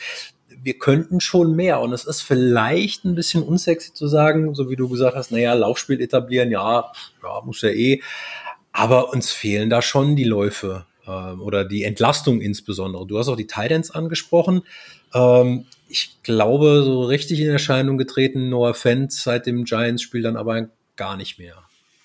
Wir 0.62 0.78
könnten 0.78 1.20
schon 1.20 1.54
mehr 1.54 1.80
und 1.80 1.92
es 1.92 2.04
ist 2.04 2.22
vielleicht 2.22 3.04
ein 3.04 3.14
bisschen 3.14 3.42
unsexy 3.42 3.94
zu 3.94 4.06
sagen, 4.08 4.54
so 4.54 4.70
wie 4.70 4.76
du 4.76 4.88
gesagt 4.88 5.16
hast, 5.16 5.30
naja, 5.30 5.54
Laufspiel 5.54 6.00
etablieren, 6.00 6.50
ja, 6.50 6.90
ja, 7.22 7.40
muss 7.44 7.62
ja 7.62 7.70
eh. 7.70 8.02
Aber 8.72 9.12
uns 9.12 9.30
fehlen 9.30 9.70
da 9.70 9.82
schon 9.82 10.16
die 10.16 10.24
Läufe 10.24 10.86
äh, 11.06 11.10
oder 11.10 11.64
die 11.64 11.84
Entlastung 11.84 12.40
insbesondere. 12.40 13.06
Du 13.06 13.18
hast 13.18 13.28
auch 13.28 13.36
die 13.36 13.46
Titans 13.46 13.90
angesprochen. 13.90 14.62
Ähm, 15.14 15.64
ich 15.88 16.22
glaube, 16.22 16.82
so 16.84 17.02
richtig 17.02 17.40
in 17.40 17.48
Erscheinung 17.48 17.96
getreten, 17.96 18.50
Noah 18.50 18.74
Fent 18.74 19.12
seit 19.12 19.46
dem 19.46 19.64
Giants-Spiel 19.64 20.22
dann 20.22 20.36
aber 20.36 20.68
gar 20.96 21.16
nicht 21.16 21.38
mehr. 21.38 21.54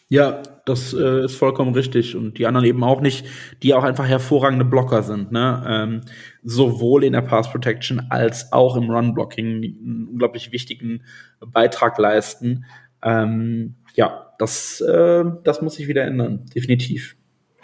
Ja, 0.09 0.43
das 0.65 0.93
äh, 0.93 1.25
ist 1.25 1.35
vollkommen 1.35 1.73
richtig. 1.73 2.15
Und 2.15 2.37
die 2.37 2.45
anderen 2.45 2.67
eben 2.67 2.83
auch 2.83 3.01
nicht, 3.01 3.25
die 3.63 3.73
auch 3.73 3.83
einfach 3.83 4.07
hervorragende 4.07 4.65
Blocker 4.65 5.01
sind. 5.01 5.31
Ne? 5.31 5.63
Ähm, 5.67 6.01
sowohl 6.43 7.03
in 7.03 7.13
der 7.13 7.21
Pass 7.21 7.51
Protection 7.51 8.08
als 8.10 8.51
auch 8.51 8.75
im 8.75 8.89
Run 8.89 9.13
Blocking 9.13 9.45
einen 9.45 10.08
unglaublich 10.12 10.51
wichtigen 10.51 11.03
Beitrag 11.39 11.97
leisten. 11.97 12.65
Ähm, 13.03 13.75
ja, 13.95 14.34
das, 14.39 14.82
äh, 14.82 15.23
das 15.43 15.62
muss 15.62 15.75
sich 15.75 15.88
wieder 15.88 16.03
ändern, 16.03 16.45
definitiv. 16.56 17.15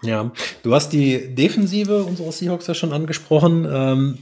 Ja, 0.03 0.31
du 0.63 0.73
hast 0.73 0.93
die 0.93 1.35
Defensive 1.35 2.03
unserer 2.03 2.31
Seahawks 2.31 2.67
ja 2.67 2.73
schon 2.73 2.93
angesprochen. 2.93 3.67
Ähm, 3.69 4.17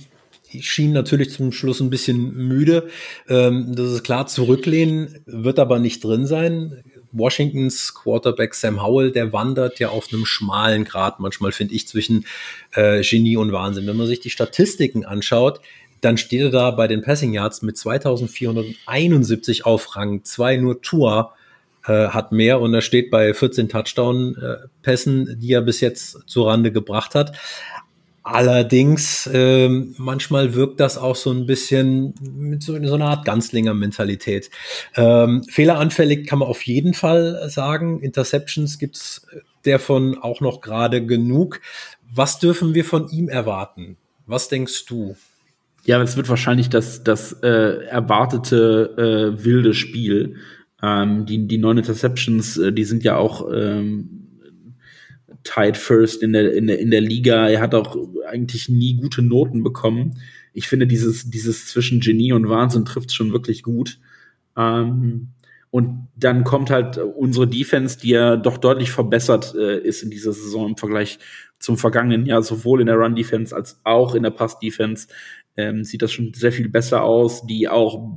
schien 0.62 0.93
natürlich 0.93 1.32
zum 1.32 1.52
Schluss 1.52 1.82
ein 1.82 1.89
bisschen 1.89 2.34
müde. 2.34 2.88
Ähm, 3.28 3.74
das 3.76 3.91
ist 3.91 4.04
klar, 4.04 4.28
zurücklehnen 4.28 5.20
wird 5.26 5.60
aber 5.60 5.80
nicht 5.80 6.04
drin 6.04 6.26
sein. 6.26 6.84
Washingtons 7.12 7.93
Quarterback 7.93 8.54
Sam 8.54 8.84
Howell, 8.84 9.12
der 9.12 9.34
wandert 9.34 9.80
ja 9.80 9.89
auf 9.89 10.12
einem 10.12 10.26
schmalen 10.26 10.84
Grad, 10.84 11.20
manchmal 11.20 11.52
finde 11.52 11.74
ich, 11.74 11.88
zwischen 11.88 12.26
äh, 12.74 13.02
Genie 13.02 13.38
und 13.38 13.52
Wahnsinn. 13.52 13.88
Wenn 13.88 13.98
man 13.98 14.08
sich 14.08 14.20
die 14.20 14.30
Statistiken 14.30 15.06
anschaut, 15.06 15.62
dann 16.02 16.17
steht 16.17 16.41
er 16.41 16.50
da 16.52 16.72
bei 16.72 16.88
den 16.88 17.02
Passing 17.02 17.34
Yards 17.34 17.62
mit 17.62 17.78
2471 17.78 19.65
auf 19.65 19.96
Rang 19.96 20.24
2, 20.24 20.58
nur 20.58 20.82
Tour 20.82 21.34
äh, 21.88 22.10
hat 22.10 22.32
mehr 22.32 22.60
und 22.60 22.74
er 22.74 22.82
steht 22.82 23.10
bei 23.10 23.34
14 23.34 23.70
Touchdown-Pässen, 23.70 25.28
äh, 25.28 25.36
die 25.38 25.54
er 25.54 25.62
bis 25.62 25.82
jetzt 25.82 26.20
zur 26.28 26.50
Rande 26.50 26.72
gebracht 26.72 27.15
hat. 27.15 27.38
Allerdings, 28.30 29.30
ähm, 29.34 29.96
manchmal 29.98 30.54
wirkt 30.54 30.82
das 30.82 30.98
auch 30.98 31.16
so 31.16 31.32
ein 31.32 31.46
bisschen 31.46 32.13
mit 32.22 32.62
so, 32.62 32.74
so 32.86 32.96
einer 32.96 33.06
Art 33.06 33.24
Ganzlinger-Mentalität. 33.24 34.50
Ähm, 34.96 35.46
fehleranfällig 35.50 36.28
kann 36.28 36.40
man 36.40 36.50
auf 36.50 36.62
jeden 36.63 36.94
Fall 36.94 37.50
sagen. 37.50 38.02
Interceptions 38.02 38.80
gibt's 38.80 39.26
davon 39.63 40.18
auch 40.18 40.42
noch 40.42 40.60
gerade 40.60 41.06
genug. 41.06 41.62
Was 42.13 42.38
dürfen 42.40 42.74
wir 42.74 42.84
von 42.84 43.08
ihm 43.08 43.30
erwarten? 43.30 43.96
Was 44.26 44.50
denkst 44.50 44.86
du? 44.88 45.16
Ja, 45.86 46.02
es 46.02 46.18
wird 46.18 46.28
wahrscheinlich 46.28 46.70
das, 46.70 47.06
das 47.06 47.32
äh, 47.32 47.86
erwartete 47.86 49.38
äh, 49.38 49.46
wilde 49.46 49.74
Spiel. 49.74 50.36
Ähm, 50.84 51.26
die, 51.26 51.48
die 51.48 51.60
neun 51.60 51.78
Interceptions, 51.78 52.58
äh, 52.58 52.74
die 52.74 52.84
sind 52.84 53.06
ja 53.06 53.16
auch 53.16 53.48
ähm, 53.56 54.27
tied 55.53 55.77
first 55.77 56.21
in 56.21 56.33
der, 56.33 56.53
in 56.53 56.67
der, 56.67 56.79
in 56.79 56.91
der 56.91 57.01
Liga. 57.01 57.47
Er 57.47 57.62
hat 57.62 57.73
auch 57.73 57.97
eigentlich 58.27 58.69
nie 58.69 58.95
gute 58.95 59.21
Noten 59.21 59.63
bekommen. 59.63 60.19
Ich 60.53 60.67
finde, 60.67 60.88
dieses, 60.88 61.29
dieses 61.29 61.67
zwischen 61.67 61.99
Genie 61.99 62.33
und 62.33 62.49
Wahnsinn 62.49 62.86
trifft 62.86 63.13
schon 63.13 63.31
wirklich 63.31 63.63
gut. 63.63 63.99
Ähm, 64.57 65.29
und 65.69 66.07
dann 66.15 66.43
kommt 66.43 66.69
halt 66.69 66.97
unsere 66.97 67.47
Defense, 67.47 67.99
die 67.99 68.10
ja 68.10 68.38
doch 68.38 68.57
deutlich 68.57 68.91
verbessert 68.91 69.53
äh, 69.55 69.79
ist 69.79 70.01
in 70.01 70.10
dieser 70.10 70.33
Saison 70.33 70.69
im 70.69 70.77
Vergleich 70.77 71.19
zum 71.60 71.77
vergangenen 71.77 72.25
Jahr, 72.25 72.41
sowohl 72.41 72.81
in 72.81 72.88
der 72.88 72.95
Run-Defense 72.95 73.55
als 73.55 73.79
auch 73.83 74.15
in 74.15 74.23
der 74.23 74.31
Pass-Defense. 74.31 75.07
Ähm, 75.57 75.83
sieht 75.83 76.01
das 76.01 76.12
schon 76.12 76.33
sehr 76.33 76.51
viel 76.51 76.69
besser 76.69 77.03
aus, 77.03 77.45
die 77.45 77.67
auch 77.67 78.10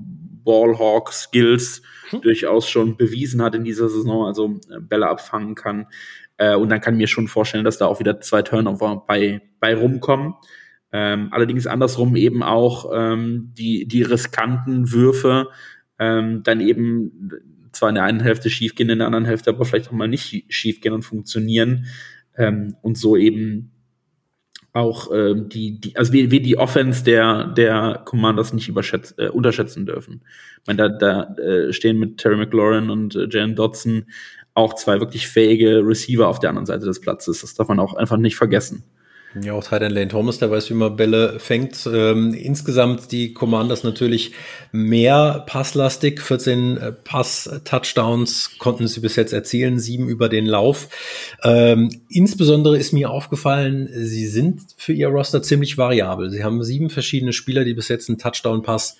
Ballhawk-Skills 0.44 1.82
hm. 2.10 2.20
durchaus 2.22 2.68
schon 2.68 2.96
bewiesen 2.96 3.42
hat 3.42 3.54
in 3.54 3.64
dieser 3.64 3.88
Saison, 3.88 4.26
also 4.26 4.60
äh, 4.70 4.80
Bälle 4.80 5.08
abfangen 5.08 5.54
kann. 5.54 5.86
Äh, 6.40 6.56
und 6.56 6.70
dann 6.70 6.80
kann 6.80 6.94
ich 6.94 6.98
mir 6.98 7.06
schon 7.06 7.28
vorstellen, 7.28 7.64
dass 7.64 7.76
da 7.76 7.86
auch 7.86 8.00
wieder 8.00 8.20
zwei 8.22 8.40
Turnover 8.40 9.04
bei, 9.06 9.42
bei 9.60 9.74
rumkommen. 9.76 10.34
Ähm, 10.90 11.28
allerdings 11.32 11.66
andersrum 11.66 12.16
eben 12.16 12.42
auch 12.42 12.90
ähm, 12.94 13.52
die, 13.56 13.86
die 13.86 14.02
riskanten 14.02 14.90
Würfe 14.90 15.48
ähm, 15.98 16.42
dann 16.42 16.60
eben 16.60 17.30
zwar 17.72 17.90
in 17.90 17.94
der 17.96 18.04
einen 18.04 18.20
Hälfte 18.20 18.48
schief 18.48 18.74
gehen, 18.74 18.88
in 18.88 18.98
der 18.98 19.06
anderen 19.06 19.26
Hälfte 19.26 19.50
aber 19.50 19.66
vielleicht 19.66 19.88
auch 19.88 19.92
mal 19.92 20.08
nicht 20.08 20.46
schief 20.48 20.80
gehen 20.80 20.94
und 20.94 21.02
funktionieren 21.02 21.84
ähm, 22.36 22.74
und 22.80 22.96
so 22.96 23.16
eben 23.16 23.72
auch 24.72 25.10
ähm, 25.12 25.48
die, 25.48 25.80
die, 25.80 25.96
also 25.96 26.12
wir, 26.12 26.30
wir 26.30 26.40
die 26.40 26.56
Offense 26.56 27.04
der, 27.04 27.48
der 27.48 28.02
Commanders 28.06 28.52
nicht 28.52 28.68
äh, 28.68 29.28
unterschätzen 29.28 29.84
dürfen. 29.84 30.22
Ich 30.60 30.66
meine, 30.66 30.88
da, 30.98 31.34
da 31.34 31.42
äh, 31.42 31.72
stehen 31.72 31.98
mit 31.98 32.18
Terry 32.18 32.36
McLaurin 32.36 32.88
und 32.88 33.14
äh, 33.14 33.26
Jalen 33.28 33.56
Dodson 33.56 34.06
auch 34.54 34.74
zwei 34.74 35.00
wirklich 35.00 35.28
fähige 35.28 35.86
Receiver 35.86 36.28
auf 36.28 36.38
der 36.38 36.50
anderen 36.50 36.66
Seite 36.66 36.86
des 36.86 37.00
Platzes. 37.00 37.40
Das 37.40 37.54
darf 37.54 37.68
man 37.68 37.80
auch 37.80 37.94
einfach 37.94 38.16
nicht 38.16 38.36
vergessen. 38.36 38.84
Ja, 39.40 39.52
auch 39.52 39.62
Titan 39.62 39.92
Lane 39.92 40.08
Thomas, 40.08 40.38
der 40.38 40.50
weiß, 40.50 40.70
wie 40.70 40.74
man 40.74 40.96
Bälle 40.96 41.38
fängt. 41.38 41.86
Ähm, 41.86 42.34
insgesamt 42.34 43.12
die 43.12 43.32
Commanders 43.32 43.84
natürlich 43.84 44.32
mehr 44.72 45.44
passlastig. 45.46 46.20
14 46.20 46.76
äh, 46.76 46.92
Pass-Touchdowns 46.92 48.58
konnten 48.58 48.88
sie 48.88 48.98
bis 48.98 49.14
jetzt 49.14 49.32
erzielen, 49.32 49.78
sieben 49.78 50.08
über 50.08 50.28
den 50.28 50.46
Lauf. 50.46 50.88
Ähm, 51.44 51.90
insbesondere 52.08 52.76
ist 52.76 52.92
mir 52.92 53.10
aufgefallen, 53.10 53.88
sie 53.92 54.26
sind 54.26 54.62
für 54.76 54.92
ihr 54.92 55.08
Roster 55.08 55.42
ziemlich 55.42 55.78
variabel. 55.78 56.30
Sie 56.30 56.42
haben 56.42 56.64
sieben 56.64 56.90
verschiedene 56.90 57.32
Spieler, 57.32 57.64
die 57.64 57.74
bis 57.74 57.86
jetzt 57.86 58.08
einen 58.08 58.18
Touchdown-Pass 58.18 58.96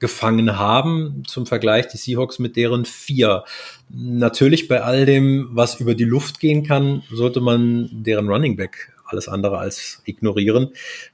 gefangen 0.00 0.58
haben. 0.58 1.22
Zum 1.26 1.46
Vergleich 1.46 1.86
die 1.88 1.98
Seahawks 1.98 2.38
mit 2.38 2.56
deren 2.56 2.84
vier. 2.84 3.44
Natürlich 3.88 4.66
bei 4.66 4.82
all 4.82 5.06
dem, 5.06 5.50
was 5.52 5.78
über 5.78 5.94
die 5.94 6.04
Luft 6.04 6.40
gehen 6.40 6.64
kann, 6.64 7.02
sollte 7.12 7.40
man 7.40 7.88
deren 7.92 8.28
Running 8.28 8.56
Back 8.56 8.92
alles 9.06 9.28
andere 9.28 9.58
als 9.58 10.02
ignorieren. 10.04 10.70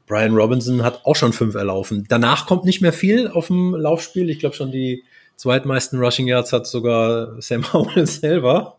Brian 0.07 0.35
Robinson 0.35 0.83
hat 0.83 1.05
auch 1.05 1.17
schon 1.17 1.33
fünf 1.33 1.55
erlaufen. 1.55 2.07
Danach 2.09 2.47
kommt 2.47 2.65
nicht 2.65 2.81
mehr 2.81 2.93
viel 2.93 3.29
auf 3.29 3.49
dem 3.49 3.75
Laufspiel. 3.75 4.31
Ich 4.31 4.39
glaube 4.39 4.55
schon 4.55 4.71
die 4.71 5.03
zweitmeisten 5.37 5.99
Rushing 5.99 6.29
Yards 6.29 6.53
hat 6.53 6.67
sogar 6.67 7.41
Sam 7.41 7.65
Howell 7.73 8.07
selber. 8.07 8.77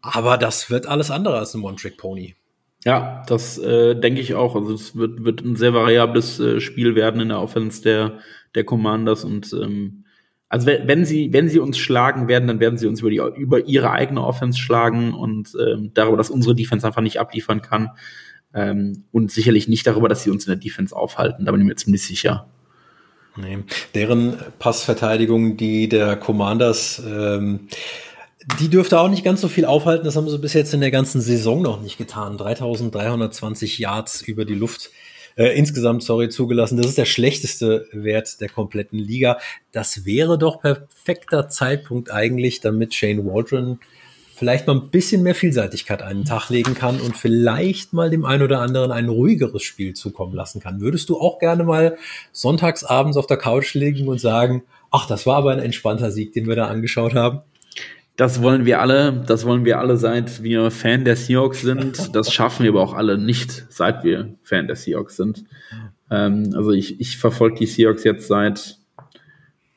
Aber 0.00 0.36
das 0.36 0.68
wird 0.68 0.86
alles 0.86 1.10
andere 1.10 1.38
als 1.38 1.54
ein 1.54 1.62
One-Trick-Pony. 1.62 2.34
Ja, 2.84 3.22
das 3.28 3.58
äh, 3.58 3.94
denke 3.94 4.20
ich 4.20 4.34
auch. 4.34 4.56
Also 4.56 4.74
es 4.74 4.96
wird, 4.96 5.24
wird 5.24 5.42
ein 5.42 5.54
sehr 5.54 5.72
variables 5.72 6.40
äh, 6.40 6.60
Spiel 6.60 6.96
werden 6.96 7.20
in 7.20 7.28
der 7.28 7.40
Offense 7.40 7.80
der, 7.82 8.18
der 8.54 8.64
Commanders 8.64 9.24
und 9.24 9.52
ähm, 9.52 10.04
also 10.52 10.66
wenn 10.66 11.06
sie, 11.06 11.32
wenn 11.32 11.48
sie 11.48 11.60
uns 11.60 11.78
schlagen 11.78 12.28
werden, 12.28 12.46
dann 12.46 12.60
werden 12.60 12.76
sie 12.76 12.86
uns 12.86 13.00
über, 13.00 13.08
die, 13.08 13.22
über 13.40 13.64
ihre 13.66 13.90
eigene 13.90 14.22
Offense 14.22 14.58
schlagen 14.58 15.14
und 15.14 15.54
ähm, 15.58 15.92
darüber, 15.94 16.18
dass 16.18 16.28
unsere 16.28 16.54
Defense 16.54 16.86
einfach 16.86 17.00
nicht 17.00 17.18
abliefern 17.18 17.62
kann. 17.62 17.92
Ähm, 18.52 19.04
und 19.12 19.32
sicherlich 19.32 19.66
nicht 19.66 19.86
darüber, 19.86 20.10
dass 20.10 20.24
sie 20.24 20.30
uns 20.30 20.44
in 20.46 20.50
der 20.50 20.60
Defense 20.60 20.94
aufhalten. 20.94 21.46
Da 21.46 21.52
bin 21.52 21.62
ich 21.62 21.66
mir 21.66 21.76
ziemlich 21.76 22.04
sicher. 22.04 22.48
Nee. 23.34 23.60
Deren 23.94 24.36
Passverteidigung, 24.58 25.56
die 25.56 25.88
der 25.88 26.16
Commanders, 26.16 27.02
ähm, 27.06 27.68
die 28.60 28.68
dürfte 28.68 29.00
auch 29.00 29.08
nicht 29.08 29.24
ganz 29.24 29.40
so 29.40 29.48
viel 29.48 29.64
aufhalten. 29.64 30.04
Das 30.04 30.16
haben 30.16 30.28
sie 30.28 30.38
bis 30.38 30.52
jetzt 30.52 30.74
in 30.74 30.80
der 30.80 30.90
ganzen 30.90 31.22
Saison 31.22 31.62
noch 31.62 31.80
nicht 31.80 31.96
getan. 31.96 32.36
3320 32.36 33.78
Yards 33.78 34.20
über 34.20 34.44
die 34.44 34.54
Luft 34.54 34.90
äh, 35.36 35.56
insgesamt, 35.56 36.02
sorry, 36.02 36.28
zugelassen. 36.28 36.76
Das 36.76 36.86
ist 36.86 36.98
der 36.98 37.04
schlechteste 37.04 37.86
Wert 37.92 38.40
der 38.40 38.48
kompletten 38.48 38.98
Liga. 38.98 39.38
Das 39.72 40.04
wäre 40.04 40.38
doch 40.38 40.60
perfekter 40.60 41.48
Zeitpunkt 41.48 42.10
eigentlich, 42.10 42.60
damit 42.60 42.94
Shane 42.94 43.24
Waldron 43.24 43.78
vielleicht 44.34 44.66
mal 44.66 44.74
ein 44.74 44.90
bisschen 44.90 45.22
mehr 45.22 45.36
Vielseitigkeit 45.36 46.02
einen 46.02 46.24
Tag 46.24 46.48
legen 46.48 46.74
kann 46.74 47.00
und 47.00 47.16
vielleicht 47.16 47.92
mal 47.92 48.10
dem 48.10 48.24
einen 48.24 48.42
oder 48.42 48.60
anderen 48.60 48.90
ein 48.90 49.08
ruhigeres 49.08 49.62
Spiel 49.62 49.94
zukommen 49.94 50.34
lassen 50.34 50.60
kann. 50.60 50.80
Würdest 50.80 51.08
du 51.08 51.20
auch 51.20 51.38
gerne 51.38 51.62
mal 51.62 51.96
sonntags 52.32 52.82
abends 52.82 53.16
auf 53.16 53.28
der 53.28 53.36
Couch 53.36 53.74
liegen 53.74 54.08
und 54.08 54.20
sagen, 54.20 54.64
ach, 54.90 55.06
das 55.06 55.26
war 55.26 55.36
aber 55.36 55.52
ein 55.52 55.60
entspannter 55.60 56.10
Sieg, 56.10 56.32
den 56.32 56.48
wir 56.48 56.56
da 56.56 56.66
angeschaut 56.66 57.14
haben? 57.14 57.42
Das 58.22 58.40
wollen 58.40 58.64
wir 58.66 58.80
alle, 58.80 59.24
das 59.26 59.46
wollen 59.46 59.64
wir 59.64 59.80
alle, 59.80 59.96
seit 59.96 60.44
wir 60.44 60.70
Fan 60.70 61.04
der 61.04 61.16
Seahawks 61.16 61.62
sind. 61.62 62.14
Das 62.14 62.32
schaffen 62.32 62.62
wir 62.62 62.70
aber 62.70 62.80
auch 62.80 62.94
alle 62.94 63.18
nicht, 63.18 63.66
seit 63.68 64.04
wir 64.04 64.36
Fan 64.44 64.68
der 64.68 64.76
Seahawks 64.76 65.16
sind. 65.16 65.42
Ähm, 66.08 66.52
also 66.54 66.70
ich, 66.70 67.00
ich 67.00 67.18
verfolge 67.18 67.56
die 67.56 67.66
Seahawks 67.66 68.04
jetzt 68.04 68.28
seit, 68.28 68.78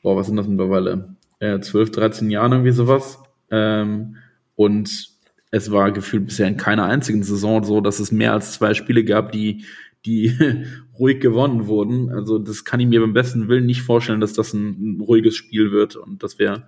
boah, 0.00 0.14
was 0.14 0.28
sind 0.28 0.36
das 0.36 0.46
mittlerweile? 0.46 1.16
Äh, 1.40 1.58
12, 1.58 1.90
13 1.90 2.30
Jahren 2.30 2.52
irgendwie 2.52 2.70
sowas. 2.70 3.18
Ähm, 3.50 4.14
und 4.54 5.08
es 5.50 5.72
war 5.72 5.90
gefühlt 5.90 6.26
bisher 6.26 6.46
in 6.46 6.56
keiner 6.56 6.84
einzigen 6.84 7.24
Saison 7.24 7.64
so, 7.64 7.80
dass 7.80 7.98
es 7.98 8.12
mehr 8.12 8.32
als 8.32 8.52
zwei 8.52 8.74
Spiele 8.74 9.02
gab, 9.02 9.32
die, 9.32 9.64
die 10.04 10.32
ruhig 11.00 11.18
gewonnen 11.18 11.66
wurden. 11.66 12.10
Also 12.10 12.38
das 12.38 12.64
kann 12.64 12.78
ich 12.78 12.86
mir 12.86 13.00
beim 13.00 13.12
besten 13.12 13.48
Willen 13.48 13.66
nicht 13.66 13.82
vorstellen, 13.82 14.20
dass 14.20 14.34
das 14.34 14.54
ein, 14.54 14.98
ein 14.98 15.00
ruhiges 15.00 15.34
Spiel 15.34 15.72
wird 15.72 15.96
und 15.96 16.22
dass 16.22 16.38
wir 16.38 16.62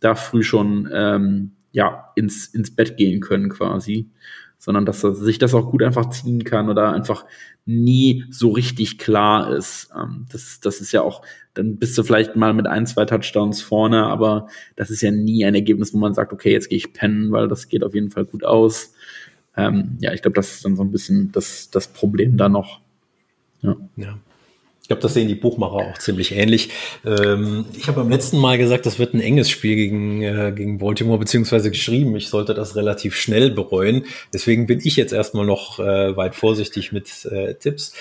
da 0.00 0.14
früh 0.14 0.42
schon 0.42 0.88
ähm, 0.92 1.52
ja, 1.72 2.12
ins, 2.14 2.46
ins 2.46 2.74
Bett 2.74 2.96
gehen 2.96 3.20
können 3.20 3.48
quasi, 3.48 4.08
sondern 4.58 4.86
dass 4.86 5.04
er 5.04 5.14
sich 5.14 5.38
das 5.38 5.54
auch 5.54 5.70
gut 5.70 5.82
einfach 5.82 6.08
ziehen 6.10 6.44
kann 6.44 6.70
oder 6.70 6.92
einfach 6.92 7.26
nie 7.66 8.24
so 8.30 8.50
richtig 8.50 8.98
klar 8.98 9.54
ist. 9.54 9.90
Ähm, 9.94 10.26
das, 10.32 10.60
das 10.60 10.80
ist 10.80 10.92
ja 10.92 11.02
auch, 11.02 11.22
dann 11.54 11.76
bist 11.76 11.98
du 11.98 12.02
vielleicht 12.02 12.36
mal 12.36 12.54
mit 12.54 12.66
ein, 12.66 12.86
zwei 12.86 13.04
Touchdowns 13.04 13.60
vorne, 13.60 14.04
aber 14.06 14.48
das 14.76 14.90
ist 14.90 15.02
ja 15.02 15.10
nie 15.10 15.44
ein 15.44 15.54
Ergebnis, 15.54 15.92
wo 15.92 15.98
man 15.98 16.14
sagt, 16.14 16.32
okay, 16.32 16.52
jetzt 16.52 16.68
gehe 16.68 16.78
ich 16.78 16.92
pennen, 16.92 17.32
weil 17.32 17.48
das 17.48 17.68
geht 17.68 17.84
auf 17.84 17.94
jeden 17.94 18.10
Fall 18.10 18.24
gut 18.24 18.44
aus. 18.44 18.94
Ähm, 19.56 19.98
ja, 20.00 20.12
ich 20.12 20.22
glaube, 20.22 20.34
das 20.34 20.52
ist 20.52 20.64
dann 20.64 20.76
so 20.76 20.82
ein 20.82 20.92
bisschen 20.92 21.32
das, 21.32 21.70
das 21.70 21.88
Problem 21.88 22.36
da 22.36 22.48
noch. 22.48 22.80
Ja. 23.62 23.76
ja. 23.96 24.18
Ich 24.86 24.88
glaube, 24.88 25.02
das 25.02 25.14
sehen 25.14 25.26
die 25.26 25.34
Buchmacher 25.34 25.72
auch 25.72 25.98
ziemlich 25.98 26.30
ähnlich. 26.30 26.68
Ähm, 27.04 27.64
ich 27.76 27.88
habe 27.88 28.02
beim 28.02 28.08
letzten 28.08 28.38
Mal 28.38 28.56
gesagt, 28.56 28.86
das 28.86 29.00
wird 29.00 29.14
ein 29.14 29.20
enges 29.20 29.50
Spiel 29.50 29.74
gegen, 29.74 30.22
äh, 30.22 30.52
gegen 30.54 30.78
Baltimore, 30.78 31.18
beziehungsweise 31.18 31.72
geschrieben, 31.72 32.14
ich 32.14 32.28
sollte 32.28 32.54
das 32.54 32.76
relativ 32.76 33.16
schnell 33.16 33.50
bereuen. 33.50 34.04
Deswegen 34.32 34.68
bin 34.68 34.78
ich 34.84 34.94
jetzt 34.94 35.12
erstmal 35.12 35.44
noch 35.44 35.80
äh, 35.80 36.16
weit 36.16 36.36
vorsichtig 36.36 36.92
mit 36.92 37.24
äh, 37.24 37.54
Tipps. 37.54 37.94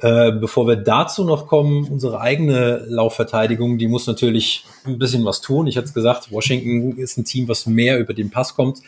Äh, 0.00 0.30
bevor 0.30 0.68
wir 0.68 0.76
dazu 0.76 1.24
noch 1.24 1.48
kommen, 1.48 1.88
unsere 1.88 2.20
eigene 2.20 2.84
Laufverteidigung, 2.86 3.76
die 3.76 3.88
muss 3.88 4.06
natürlich 4.06 4.64
ein 4.86 4.96
bisschen 4.96 5.24
was 5.24 5.40
tun. 5.40 5.66
Ich 5.66 5.76
hatte 5.76 5.88
es 5.88 5.94
gesagt, 5.94 6.30
Washington 6.30 6.98
ist 6.98 7.18
ein 7.18 7.24
Team, 7.24 7.48
was 7.48 7.66
mehr 7.66 7.98
über 7.98 8.14
den 8.14 8.30
Pass 8.30 8.54
kommt, 8.54 8.78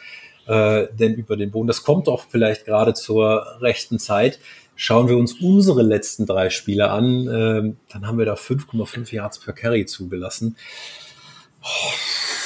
äh, 0.51 0.89
denn 0.93 1.15
über 1.15 1.37
den 1.37 1.53
Boden. 1.53 1.69
Das 1.69 1.85
kommt 1.85 2.09
auch 2.09 2.25
vielleicht 2.29 2.65
gerade 2.65 2.93
zur 2.93 3.47
rechten 3.61 4.01
Zeit. 4.01 4.41
Schauen 4.75 5.09
wir 5.09 5.17
uns 5.17 5.35
unsere 5.35 5.83
letzten 5.83 6.27
drei 6.27 6.51
Spiele 6.51 6.91
an, 6.91 7.29
ähm, 7.29 7.77
dann 7.93 8.07
haben 8.07 8.19
wir 8.19 8.25
da 8.25 8.35
5,5 8.35 9.15
Yards 9.15 9.39
per 9.39 9.53
Carry 9.53 9.87
zugelassen. 9.87 10.57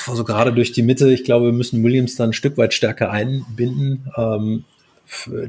Also 0.06 0.24
gerade 0.24 0.52
durch 0.52 0.72
die 0.72 0.82
Mitte, 0.82 1.10
ich 1.10 1.24
glaube, 1.24 1.46
wir 1.46 1.52
müssen 1.52 1.82
Williams 1.82 2.16
dann 2.16 2.30
ein 2.30 2.34
Stück 2.34 2.58
weit 2.58 2.74
stärker 2.74 3.10
einbinden. 3.10 4.10
Ähm, 4.18 4.64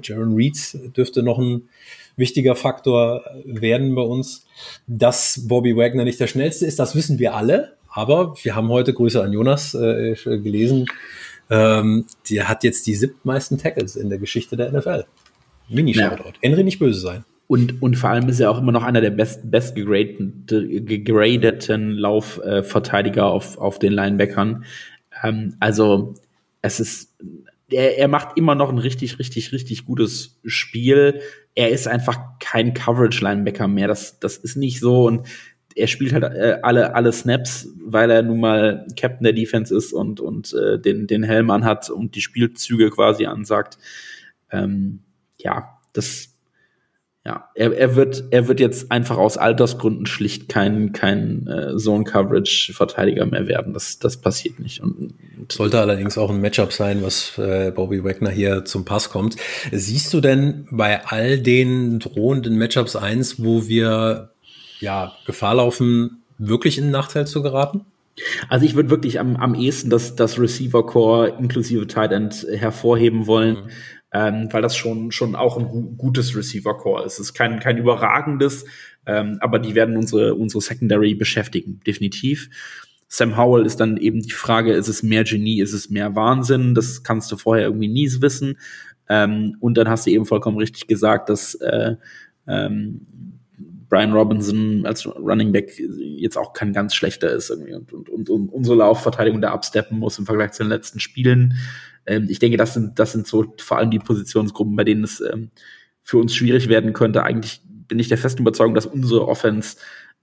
Jaron 0.02 0.36
Reed 0.36 0.58
dürfte 0.96 1.24
noch 1.24 1.40
ein 1.40 1.68
wichtiger 2.16 2.56
Faktor 2.56 3.26
werden 3.44 3.96
bei 3.96 4.04
uns. 4.04 4.46
Dass 4.88 5.42
Bobby 5.48 5.76
Wagner 5.76 6.06
nicht 6.06 6.22
der 6.22 6.28
schnellste 6.28 6.66
ist, 6.66 6.80
das 6.80 6.96
wissen 6.96 7.20
wir 7.20 7.34
alle. 7.34 7.74
Aber 7.90 8.36
wir 8.44 8.56
haben 8.56 8.70
heute 8.70 8.94
Grüße 8.94 9.22
an 9.22 9.34
Jonas 9.34 9.74
äh, 9.74 10.16
gelesen. 10.24 10.86
Ähm, 11.50 12.06
der 12.30 12.50
hat 12.50 12.64
jetzt 12.64 12.88
die 12.88 12.96
siebtmeisten 12.96 13.58
Tackles 13.58 13.96
in 13.96 14.10
der 14.10 14.18
Geschichte 14.18 14.58
der 14.58 14.72
NFL. 14.72 15.06
Mini-Shoutout. 15.70 16.30
Ja. 16.30 16.34
Henry 16.42 16.64
nicht 16.64 16.80
böse 16.80 17.00
sein. 17.00 17.26
Und, 17.48 17.82
und 17.82 17.96
vor 17.96 18.10
allem 18.10 18.28
ist 18.28 18.40
er 18.40 18.50
auch 18.50 18.58
immer 18.58 18.72
noch 18.72 18.84
einer 18.84 19.02
der 19.02 19.12
best, 19.12 19.50
best 19.52 19.76
gegradeten, 19.76 20.46
gegradeten 20.48 21.92
Laufverteidiger 21.92 23.28
auf, 23.28 23.58
auf 23.58 23.78
den 23.78 23.94
Linebackern. 23.94 24.66
Ähm, 25.24 25.56
also, 25.60 26.16
es 26.62 26.80
ist, 26.80 27.16
er, 27.70 28.00
er 28.00 28.08
macht 28.08 28.38
immer 28.38 28.56
noch 28.56 28.70
ein 28.70 28.80
richtig, 28.80 29.20
richtig, 29.20 29.52
richtig 29.52 29.86
gutes 29.86 30.40
Spiel. 30.46 31.22
Er 31.54 31.70
ist 31.70 31.88
einfach 31.88 32.20
kein 32.40 32.74
Coverage-Linebacker 32.74 33.68
mehr. 33.68 33.88
Das, 33.88 34.20
das 34.20 34.38
ist 34.38 34.58
nicht 34.58 34.80
so. 34.80 35.06
Und 35.06 35.28
er 35.76 35.88
spielt 35.88 36.14
halt 36.14 36.24
äh, 36.24 36.60
alle, 36.64 36.96
alle 36.96 37.12
Snaps, 37.12 37.68
weil 37.84 38.10
er 38.10 38.24
nun 38.24 38.40
mal 38.40 38.88
Captain 38.98 39.24
der 39.24 39.34
Defense 39.34 39.76
ist 39.76 39.92
und, 39.92 40.20
und 40.22 40.54
äh, 40.54 40.80
den, 40.80 41.06
den 41.06 41.24
Helm 41.24 41.52
anhat 41.52 41.90
und 41.90 42.16
die 42.16 42.22
Spielzüge 42.22 42.90
quasi 42.90 43.26
ansagt. 43.26 43.78
Ähm, 44.52 45.02
ja, 45.38 45.78
das, 45.92 46.30
ja, 47.26 47.50
er, 47.56 47.78
er 47.78 47.96
wird, 47.98 48.24
er 48.32 48.48
wird 48.48 48.62
jetzt 48.62 48.90
einfach 48.90 49.18
aus 49.18 49.38
Altersgründen 49.38 50.06
schlicht 50.06 50.48
kein, 50.48 50.94
kein 50.94 51.48
äh, 51.48 51.76
Zone-Coverage-Verteidiger 51.76 53.26
mehr 53.26 53.48
werden. 53.48 53.74
Das, 53.74 54.00
das 54.00 54.22
passiert 54.22 54.60
nicht. 54.60 54.82
Und, 54.82 55.16
und 55.38 55.52
Sollte 55.52 55.82
allerdings 55.82 56.18
auch 56.18 56.30
ein 56.30 56.40
Matchup 56.40 56.72
sein, 56.72 57.04
was 57.04 57.38
äh, 57.38 57.72
Bobby 57.76 58.02
Wagner 58.04 58.30
hier 58.30 58.64
zum 58.64 58.86
Pass 58.86 59.10
kommt. 59.10 59.36
Siehst 59.74 60.14
du 60.14 60.22
denn 60.22 60.68
bei 60.72 61.04
all 61.06 61.40
den 61.40 62.00
drohenden 62.00 62.58
Matchups 62.58 62.96
eins, 62.96 63.44
wo 63.44 63.68
wir 63.68 64.35
ja 64.80 65.14
Gefahr 65.26 65.56
laufen, 65.56 66.24
wirklich 66.38 66.78
in 66.78 66.86
den 66.86 66.92
Nachteil 66.92 67.28
zu 67.28 67.42
geraten? 67.42 67.86
Also 68.48 68.66
ich 68.66 68.76
würde 68.76 68.90
wirklich 68.90 69.20
am, 69.20 69.36
am 69.36 69.56
ehesten 69.56 69.90
das, 69.90 70.16
das 70.16 70.40
Receiver-Core 70.40 71.38
inklusive 71.40 71.86
Tight 71.86 72.14
End 72.14 72.48
hervorheben 72.50 73.28
wollen. 73.28 73.66
Mhm 73.66 73.70
ähm, 74.16 74.48
weil 74.52 74.62
das 74.62 74.78
schon, 74.78 75.12
schon 75.12 75.36
auch 75.36 75.58
ein 75.58 75.68
gu 75.68 75.94
gutes 75.98 76.36
Receiver-Core 76.38 77.04
ist. 77.04 77.14
Es 77.14 77.20
ist 77.20 77.34
kein, 77.34 77.60
kein 77.60 77.78
überragendes, 77.78 78.66
ähm, 79.06 79.38
aber 79.42 79.60
die 79.60 79.76
werden 79.76 79.98
unsere, 79.98 80.36
unsere 80.36 80.62
Secondary 80.62 81.16
beschäftigen, 81.16 81.82
definitiv. 81.86 82.50
Sam 83.10 83.36
Howell 83.36 83.66
ist 83.66 83.82
dann 83.82 83.98
eben 83.98 84.22
die 84.22 84.32
Frage, 84.32 84.72
ist 84.72 84.88
es 84.88 85.04
mehr 85.04 85.26
Genie, 85.26 85.60
ist 85.60 85.74
es 85.74 85.90
mehr 85.90 86.16
Wahnsinn? 86.16 86.74
Das 86.74 87.04
kannst 87.04 87.30
du 87.32 87.38
vorher 87.38 87.66
irgendwie 87.66 87.90
nie 87.90 88.10
wissen. 88.22 88.58
Ähm, 89.10 89.58
und 89.60 89.78
dann 89.78 89.90
hast 89.90 90.06
du 90.06 90.12
eben 90.12 90.26
vollkommen 90.26 90.58
richtig 90.58 90.88
gesagt, 90.88 91.28
dass 91.28 91.56
äh, 91.56 91.96
ähm, 92.48 93.02
Brian 93.96 94.12
Robinson 94.12 94.86
als 94.86 95.06
Running 95.06 95.54
Back 95.54 95.72
jetzt 95.80 96.38
auch 96.38 96.52
kein 96.52 96.74
ganz 96.74 96.94
schlechter 96.94 97.30
ist 97.30 97.50
irgendwie 97.50 97.76
und, 97.76 97.94
und, 97.94 98.10
und, 98.10 98.30
und 98.30 98.50
unsere 98.50 98.76
Laufverteidigung 98.76 99.40
da 99.40 99.52
absteppen 99.52 99.98
muss 99.98 100.20
im 100.20 100.26
Vergleich 100.26 100.52
zu 100.52 100.64
den 100.64 100.70
letzten 100.70 101.00
Spielen. 101.00 101.54
Ähm, 102.06 102.28
ich 102.30 102.40
denke, 102.40 102.58
das 102.58 102.74
sind, 102.74 103.00
das 103.00 103.14
sind 103.14 103.26
so 103.26 103.56
vor 103.58 103.78
allem 103.78 103.92
die 103.92 104.00
Positionsgruppen, 104.00 104.76
bei 104.76 104.84
denen 104.84 105.06
es 105.06 105.22
ähm, 105.22 105.50
für 106.02 106.18
uns 106.18 106.36
schwierig 106.36 106.68
werden 106.68 106.92
könnte. 106.92 107.24
Eigentlich 107.24 107.62
bin 107.88 107.98
ich 107.98 108.10
der 108.10 108.18
festen 108.18 108.42
Überzeugung, 108.42 108.76
dass 108.76 108.86
unsere 108.86 109.30
Offense 109.30 109.78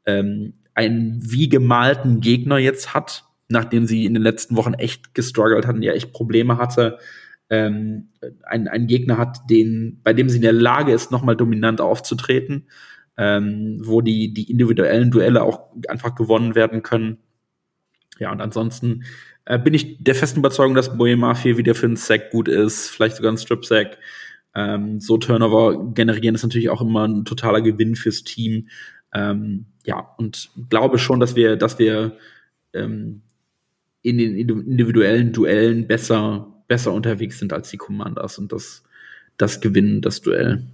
ähm, 0.04 0.52
einen 0.74 1.18
wie 1.22 1.48
gemalten 1.48 2.20
Gegner 2.20 2.58
jetzt 2.58 2.92
hat, 2.92 3.24
nachdem 3.48 3.86
sie 3.86 4.04
in 4.04 4.12
den 4.12 4.22
letzten 4.22 4.54
Wochen 4.56 4.74
echt 4.74 5.14
gestruggelt 5.14 5.66
hatten, 5.66 5.80
ja 5.80 5.94
echt 5.94 6.12
Probleme 6.12 6.58
hatte, 6.58 6.98
ähm, 7.48 8.10
einen, 8.42 8.68
einen 8.68 8.86
Gegner 8.86 9.16
hat, 9.16 9.48
den, 9.48 10.02
bei 10.04 10.12
dem 10.12 10.28
sie 10.28 10.36
in 10.36 10.42
der 10.42 10.52
Lage 10.52 10.92
ist, 10.92 11.10
nochmal 11.10 11.36
dominant 11.36 11.80
aufzutreten, 11.80 12.66
ähm, 13.16 13.80
wo 13.84 14.00
die, 14.00 14.32
die 14.32 14.50
individuellen 14.50 15.10
Duelle 15.10 15.42
auch 15.42 15.70
einfach 15.88 16.14
gewonnen 16.14 16.54
werden 16.54 16.82
können. 16.82 17.18
Ja, 18.18 18.32
und 18.32 18.40
ansonsten 18.40 19.04
äh, 19.44 19.58
bin 19.58 19.74
ich 19.74 20.02
der 20.02 20.14
festen 20.14 20.40
Überzeugung, 20.40 20.74
dass 20.74 20.96
Boye 20.96 21.16
Mafia 21.16 21.56
wieder 21.56 21.74
für 21.74 21.86
einen 21.86 21.96
Sack 21.96 22.30
gut 22.30 22.48
ist, 22.48 22.88
vielleicht 22.88 23.16
sogar 23.16 23.32
ein 23.32 23.38
Strip-Sack. 23.38 23.98
Ähm, 24.54 25.00
so 25.00 25.16
Turnover 25.16 25.92
generieren 25.94 26.34
ist 26.34 26.42
natürlich 26.42 26.70
auch 26.70 26.82
immer 26.82 27.08
ein 27.08 27.24
totaler 27.24 27.60
Gewinn 27.60 27.96
fürs 27.96 28.22
Team. 28.22 28.68
Ähm, 29.14 29.66
ja, 29.84 30.14
und 30.18 30.50
glaube 30.70 30.98
schon, 30.98 31.20
dass 31.20 31.36
wir, 31.36 31.56
dass 31.56 31.78
wir 31.78 32.16
ähm, 32.72 33.22
in 34.02 34.18
den 34.18 34.36
individuellen 34.36 35.32
Duellen 35.32 35.86
besser, 35.86 36.52
besser 36.68 36.92
unterwegs 36.92 37.38
sind 37.38 37.52
als 37.52 37.70
die 37.70 37.76
Commanders 37.76 38.38
und 38.38 38.52
das, 38.52 38.82
das 39.36 39.60
gewinnen, 39.60 40.02
das 40.02 40.20
Duell. 40.20 40.66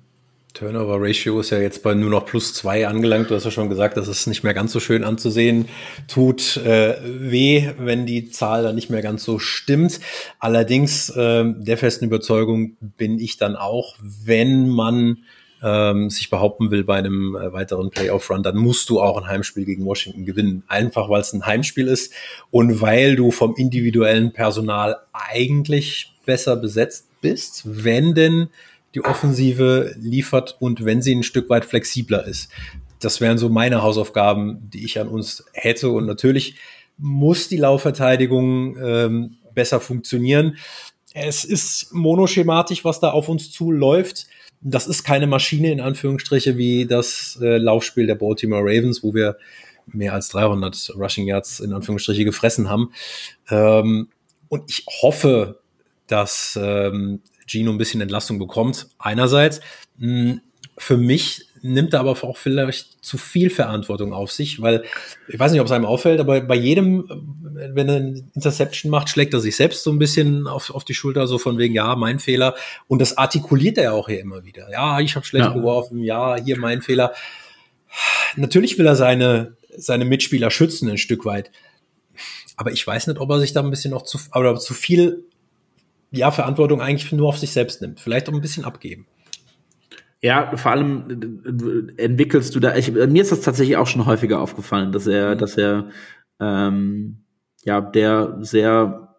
Turnover 0.59 0.97
Ratio 1.01 1.38
ist 1.38 1.51
ja 1.51 1.59
jetzt 1.61 1.85
bei 1.85 1.94
nur 1.94 2.11
noch 2.11 2.27
plus 2.27 2.53
zwei 2.53 2.88
angelangt. 2.88 3.31
Du 3.31 3.37
hast 3.37 3.44
ja 3.44 3.51
schon 3.53 3.68
gesagt, 3.68 3.97
dass 3.97 4.09
es 4.09 4.27
nicht 4.27 4.42
mehr 4.42 4.55
ganz 4.55 4.73
so 4.73 4.81
schön 4.81 5.05
anzusehen 5.05 5.68
tut 6.09 6.57
äh, 6.57 6.97
weh, 7.05 7.71
wenn 7.79 8.07
die 8.07 8.31
Zahl 8.31 8.64
dann 8.64 8.75
nicht 8.75 8.90
mehr 8.90 9.03
ganz 9.03 9.23
so 9.23 9.38
stimmt. 9.38 10.01
Allerdings 10.40 11.11
äh, 11.11 11.44
der 11.47 11.79
festen 11.79 12.07
Überzeugung 12.07 12.77
bin 12.81 13.21
ich 13.21 13.37
dann 13.37 13.55
auch, 13.55 13.94
wenn 14.03 14.68
man 14.68 15.18
ähm, 15.62 16.11
sich 16.11 16.29
behaupten 16.29 16.73
will 16.73 16.83
bei 16.83 16.97
einem 16.97 17.37
äh, 17.37 17.53
weiteren 17.53 17.90
Playoff-Run, 17.90 18.42
dann 18.42 18.57
musst 18.57 18.90
du 18.90 19.01
auch 19.01 19.16
ein 19.16 19.29
Heimspiel 19.29 19.64
gegen 19.64 19.85
Washington 19.85 20.25
gewinnen. 20.25 20.64
Einfach 20.66 21.09
weil 21.09 21.21
es 21.21 21.33
ein 21.33 21.47
Heimspiel 21.47 21.87
ist 21.87 22.12
und 22.51 22.81
weil 22.81 23.14
du 23.14 23.31
vom 23.31 23.55
individuellen 23.55 24.33
Personal 24.33 24.97
eigentlich 25.12 26.14
besser 26.27 26.57
besetzt 26.57 27.07
bist, 27.21 27.62
wenn 27.64 28.14
denn 28.14 28.49
die 28.94 29.05
Offensive 29.05 29.94
liefert 29.98 30.57
und 30.61 30.85
wenn 30.85 31.03
sie 31.03 31.14
ein 31.14 31.22
Stück 31.22 31.48
weit 31.51 31.64
flexibler 31.64 32.27
ist. 32.27 32.51
Das 33.01 33.20
wären 33.20 33.38
so 33.38 33.48
meine 33.48 33.83
Hausaufgaben, 33.83 34.70
die 34.72 34.85
ich 34.85 34.98
an 34.98 35.09
uns 35.09 35.44
hätte. 35.53 35.90
Und 35.90 36.07
natürlich 36.07 36.57
muss 36.96 37.48
die 37.48 37.59
Laufverteidigung 37.59 38.77
ähm, 38.83 39.37
besser 39.55 39.81
funktionieren. 39.81 40.57
Es 41.14 41.44
ist 41.44 41.92
monoschematisch, 41.92 42.85
was 42.85 42.98
da 42.98 43.11
auf 43.11 43.29
uns 43.29 43.53
zuläuft 43.53 44.27
das 44.61 44.87
ist 44.87 45.05
keine 45.05 45.27
Maschine 45.27 45.70
in 45.70 45.81
Anführungsstriche 45.81 46.57
wie 46.57 46.87
das 46.87 47.38
äh, 47.40 47.59
Laufspiel 47.59 48.07
der 48.07 48.16
Baltimore 48.16 48.62
Ravens, 48.62 49.03
wo 49.03 49.14
wir 49.14 49.37
mehr 49.87 50.12
als 50.12 50.29
300 50.29 50.94
Rushing 50.96 51.27
Yards 51.27 51.61
in 51.61 51.72
Anführungsstriche 51.72 52.24
gefressen 52.24 52.68
haben. 52.68 52.92
Ähm, 53.51 54.09
und 54.48 54.64
ich 54.68 54.85
hoffe, 55.03 55.61
dass 56.07 56.59
ähm, 56.61 57.20
Gino 57.49 57.73
ein 57.73 57.79
bisschen 57.79 58.01
Entlastung 58.01 58.39
bekommt. 58.39 58.89
Einerseits, 58.99 59.61
mh, 59.97 60.39
für 60.77 60.97
mich 60.97 61.49
nimmt 61.63 61.93
er 61.93 62.01
aber 62.01 62.13
auch 62.23 62.37
vielleicht 62.37 63.05
zu 63.05 63.19
viel 63.19 63.51
Verantwortung 63.51 64.13
auf 64.13 64.31
sich, 64.31 64.63
weil 64.63 64.85
ich 65.27 65.39
weiß 65.39 65.51
nicht, 65.51 65.61
ob 65.61 65.67
es 65.67 65.73
einem 65.73 65.85
auffällt, 65.85 66.21
aber 66.21 66.41
bei 66.41 66.55
jedem, 66.55 67.05
wenn 67.53 67.89
er 67.89 67.97
eine 67.97 68.25
Interception 68.35 68.91
macht, 68.91 69.09
schlägt 69.09 69.35
er 69.35 69.41
sich 69.41 69.57
selbst 69.57 69.83
so 69.83 69.91
ein 69.91 69.99
bisschen 69.99 70.47
auf, 70.47 70.71
auf 70.71 70.85
die 70.85 70.95
Schulter, 70.95 71.27
so 71.27 71.39
von 71.39 71.59
wegen, 71.59 71.75
ja, 71.75 71.97
mein 71.97 72.21
Fehler. 72.21 72.55
Und 72.87 73.01
das 73.01 73.19
artikuliert 73.19 73.79
er 73.79 73.95
auch 73.95 74.09
hier 74.09 74.21
immer 74.21 74.45
wieder. 74.45 74.71
Ja, 74.71 75.01
ich 75.01 75.17
habe 75.17 75.27
schlecht 75.27 75.47
ja. 75.47 75.53
geworfen, 75.53 76.03
ja, 76.05 76.37
hier 76.37 76.59
mein 76.59 76.83
Fehler. 76.83 77.13
Natürlich 78.37 78.79
will 78.79 78.87
er 78.87 78.97
seine, 78.97 79.57
seine 79.77 80.05
Mitspieler 80.05 80.51
schützen 80.51 80.89
ein 80.89 80.99
Stück 80.99 81.25
weit. 81.25 81.51
Aber 82.57 82.73
ich 82.73 82.87
weiß 82.87 83.07
nicht, 83.07 83.19
ob 83.19 83.31
er 83.31 83.41
sich 83.41 83.53
da 83.53 83.63
ein 83.63 83.71
bisschen 83.71 83.93
noch 83.93 84.03
zu, 84.03 84.19
oder 84.35 84.57
zu 84.57 84.75
viel 84.75 85.25
ja, 86.11 86.31
Verantwortung 86.31 86.81
eigentlich 86.81 87.12
nur 87.12 87.29
auf 87.29 87.38
sich 87.38 87.53
selbst 87.53 87.83
nimmt. 87.83 88.01
Vielleicht 88.01 88.29
auch 88.29 88.35
ein 88.35 88.40
bisschen 88.40 88.64
abgeben. 88.64 89.07
Ja, 90.21 90.57
vor 90.57 90.73
allem 90.73 91.94
äh, 91.97 92.03
entwickelst 92.03 92.55
du 92.55 92.61
da. 92.61 92.75
Ich, 92.75 92.90
mir 92.90 93.23
ist 93.23 93.31
das 93.31 93.40
tatsächlich 93.40 93.77
auch 93.77 93.87
schon 93.87 94.07
häufiger 94.07 94.40
aufgefallen, 94.40 94.90
dass 94.92 95.07
er, 95.07 95.35
mhm. 95.35 95.38
dass 95.38 95.57
er, 95.57 95.90
ähm, 96.40 97.25
ja, 97.64 97.81
der 97.81 98.38
sehr, 98.40 99.16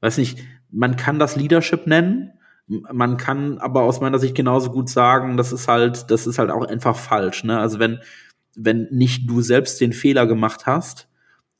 weiß 0.00 0.18
nicht, 0.18 0.38
man 0.70 0.96
kann 0.96 1.18
das 1.18 1.36
Leadership 1.36 1.86
nennen. 1.86 2.32
Man 2.66 3.16
kann 3.16 3.58
aber 3.58 3.82
aus 3.82 4.00
meiner 4.00 4.20
Sicht 4.20 4.36
genauso 4.36 4.70
gut 4.70 4.88
sagen, 4.88 5.36
das 5.36 5.52
ist 5.52 5.66
halt, 5.66 6.10
das 6.10 6.26
ist 6.26 6.38
halt 6.38 6.50
auch 6.50 6.64
einfach 6.64 6.96
falsch. 6.96 7.42
Ne? 7.42 7.58
Also 7.58 7.80
wenn, 7.80 7.98
wenn 8.54 8.86
nicht 8.90 9.28
du 9.28 9.42
selbst 9.42 9.80
den 9.80 9.92
Fehler 9.92 10.26
gemacht 10.26 10.66
hast, 10.66 11.08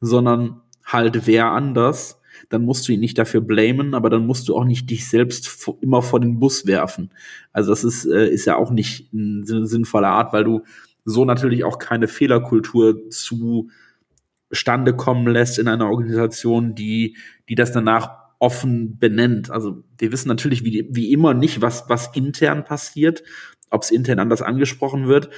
sondern 0.00 0.60
halt 0.84 1.26
wer 1.26 1.46
anders, 1.46 2.19
dann 2.48 2.64
musst 2.64 2.88
du 2.88 2.92
ihn 2.92 3.00
nicht 3.00 3.18
dafür 3.18 3.40
blamen, 3.40 3.94
aber 3.94 4.10
dann 4.10 4.26
musst 4.26 4.48
du 4.48 4.56
auch 4.56 4.64
nicht 4.64 4.90
dich 4.90 5.08
selbst 5.08 5.68
immer 5.80 6.02
vor 6.02 6.20
den 6.20 6.38
Bus 6.38 6.66
werfen. 6.66 7.10
Also 7.52 7.70
das 7.70 7.84
ist, 7.84 8.06
äh, 8.06 8.28
ist 8.28 8.46
ja 8.46 8.56
auch 8.56 8.70
nicht 8.70 9.12
eine 9.12 9.66
sinnvolle 9.66 10.08
Art, 10.08 10.32
weil 10.32 10.44
du 10.44 10.62
so 11.04 11.24
natürlich 11.24 11.64
auch 11.64 11.78
keine 11.78 12.08
Fehlerkultur 12.08 13.08
zustande 13.10 14.94
kommen 14.96 15.26
lässt 15.26 15.58
in 15.58 15.68
einer 15.68 15.88
Organisation, 15.88 16.74
die, 16.74 17.16
die 17.48 17.54
das 17.54 17.72
danach 17.72 18.20
offen 18.38 18.98
benennt. 18.98 19.50
Also 19.50 19.84
wir 19.98 20.12
wissen 20.12 20.28
natürlich 20.28 20.64
wie, 20.64 20.88
wie 20.90 21.12
immer 21.12 21.34
nicht, 21.34 21.60
was, 21.60 21.88
was 21.88 22.14
intern 22.14 22.64
passiert, 22.64 23.22
ob 23.70 23.82
es 23.82 23.90
intern 23.90 24.18
anders 24.18 24.42
angesprochen 24.42 25.06
wird, 25.08 25.30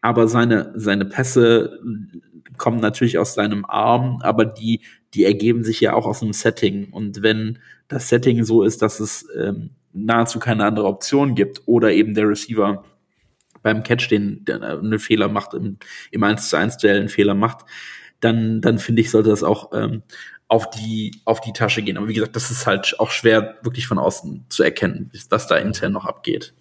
aber 0.00 0.28
seine, 0.28 0.72
seine 0.76 1.04
Pässe 1.04 1.80
kommen 2.56 2.80
natürlich 2.80 3.18
aus 3.18 3.34
seinem 3.34 3.64
Arm, 3.64 4.20
aber 4.22 4.44
die, 4.44 4.82
die 5.16 5.24
ergeben 5.24 5.64
sich 5.64 5.80
ja 5.80 5.94
auch 5.94 6.06
aus 6.06 6.22
einem 6.22 6.34
Setting. 6.34 6.90
Und 6.90 7.22
wenn 7.22 7.58
das 7.88 8.08
Setting 8.08 8.44
so 8.44 8.62
ist, 8.62 8.82
dass 8.82 9.00
es 9.00 9.26
ähm, 9.36 9.70
nahezu 9.94 10.38
keine 10.38 10.64
andere 10.66 10.86
Option 10.86 11.34
gibt 11.34 11.62
oder 11.66 11.90
eben 11.92 12.14
der 12.14 12.28
Receiver 12.28 12.84
beim 13.62 13.82
Catch 13.82 14.10
den, 14.10 14.44
der 14.44 14.62
einen 14.62 14.98
Fehler 14.98 15.28
macht, 15.28 15.54
im, 15.54 15.78
im 16.10 16.22
1 16.22 16.50
zu 16.50 16.56
1 16.56 16.76
Duell 16.76 17.00
einen 17.00 17.08
Fehler 17.08 17.34
macht, 17.34 17.64
dann, 18.20 18.60
dann 18.60 18.78
finde 18.78 19.00
ich, 19.00 19.10
sollte 19.10 19.30
das 19.30 19.42
auch 19.42 19.72
ähm, 19.72 20.02
auf 20.48 20.68
die, 20.70 21.22
auf 21.24 21.40
die 21.40 21.52
Tasche 21.52 21.82
gehen. 21.82 21.96
Aber 21.96 22.08
wie 22.08 22.14
gesagt, 22.14 22.36
das 22.36 22.50
ist 22.50 22.66
halt 22.66 22.94
auch 22.98 23.10
schwer 23.10 23.56
wirklich 23.62 23.86
von 23.86 23.98
außen 23.98 24.44
zu 24.50 24.62
erkennen, 24.62 25.10
was 25.30 25.46
da 25.46 25.56
intern 25.56 25.92
noch 25.92 26.04
abgeht. 26.04 26.54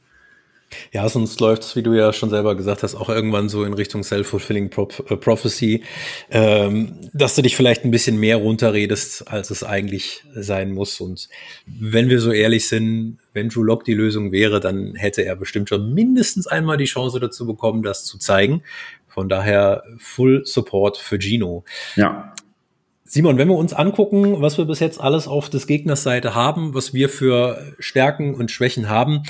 Ja, 0.91 1.07
sonst 1.09 1.39
läuft 1.39 1.63
es, 1.63 1.75
wie 1.75 1.83
du 1.83 1.93
ja 1.93 2.11
schon 2.11 2.29
selber 2.29 2.55
gesagt 2.55 2.83
hast, 2.83 2.95
auch 2.95 3.09
irgendwann 3.09 3.49
so 3.49 3.63
in 3.63 3.73
Richtung 3.73 4.03
Self-Fulfilling 4.03 4.69
äh, 4.71 5.17
Prophecy, 5.17 5.83
ähm, 6.31 6.99
dass 7.13 7.35
du 7.35 7.41
dich 7.41 7.55
vielleicht 7.55 7.85
ein 7.85 7.91
bisschen 7.91 8.19
mehr 8.19 8.37
runterredest, 8.37 9.27
als 9.27 9.49
es 9.51 9.63
eigentlich 9.63 10.23
sein 10.33 10.71
muss. 10.71 10.99
Und 10.99 11.29
wenn 11.65 12.09
wir 12.09 12.19
so 12.19 12.31
ehrlich 12.31 12.67
sind, 12.67 13.19
wenn 13.33 13.49
Drew 13.49 13.63
Lock 13.63 13.85
die 13.85 13.93
Lösung 13.93 14.31
wäre, 14.31 14.59
dann 14.59 14.95
hätte 14.95 15.23
er 15.23 15.35
bestimmt 15.35 15.69
schon 15.69 15.93
mindestens 15.93 16.47
einmal 16.47 16.77
die 16.77 16.85
Chance 16.85 17.19
dazu 17.19 17.45
bekommen, 17.45 17.83
das 17.83 18.05
zu 18.05 18.17
zeigen. 18.17 18.63
Von 19.07 19.29
daher 19.29 19.83
Full 19.97 20.45
Support 20.45 20.97
für 20.97 21.19
Gino. 21.19 21.63
Ja. 21.95 22.33
Simon, 23.07 23.37
wenn 23.37 23.47
wir 23.47 23.55
uns 23.55 23.71
angucken, 23.71 24.41
was 24.41 24.57
wir 24.57 24.65
bis 24.65 24.79
jetzt 24.79 24.99
alles 24.99 25.27
auf 25.27 25.49
des 25.49 25.67
Gegners 25.67 26.03
Seite 26.03 26.33
haben, 26.33 26.73
was 26.73 26.93
wir 26.93 27.07
für 27.07 27.73
Stärken 27.79 28.33
und 28.33 28.51
Schwächen 28.51 28.89
haben, 28.89 29.23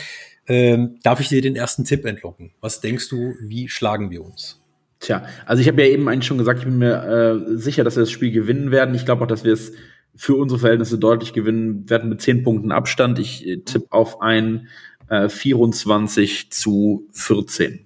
ähm, 0.47 0.99
darf 1.03 1.19
ich 1.19 1.29
dir 1.29 1.41
den 1.41 1.55
ersten 1.55 1.83
Tipp 1.85 2.05
entlocken? 2.05 2.51
Was 2.61 2.81
denkst 2.81 3.09
du, 3.09 3.35
wie 3.41 3.69
schlagen 3.69 4.11
wir 4.11 4.23
uns? 4.23 4.61
Tja, 4.99 5.25
also 5.45 5.61
ich 5.61 5.67
habe 5.67 5.83
ja 5.83 5.89
eben 5.89 6.07
eigentlich 6.07 6.25
schon 6.25 6.37
gesagt, 6.37 6.59
ich 6.59 6.65
bin 6.65 6.77
mir 6.77 7.03
äh, 7.03 7.57
sicher, 7.57 7.83
dass 7.83 7.95
wir 7.95 8.01
das 8.01 8.11
Spiel 8.11 8.31
gewinnen 8.31 8.71
werden. 8.71 8.95
Ich 8.95 9.05
glaube 9.05 9.23
auch, 9.23 9.27
dass 9.27 9.43
wir 9.43 9.53
es 9.53 9.73
für 10.15 10.35
unsere 10.35 10.59
Verhältnisse 10.59 10.97
deutlich 10.97 11.33
gewinnen 11.33 11.89
werden 11.89 12.09
mit 12.09 12.21
zehn 12.21 12.43
Punkten 12.43 12.71
Abstand. 12.71 13.19
Ich 13.19 13.45
äh, 13.45 13.57
tippe 13.57 13.91
auf 13.91 14.21
ein 14.21 14.67
äh, 15.09 15.29
24 15.29 16.51
zu 16.51 17.07
14. 17.11 17.85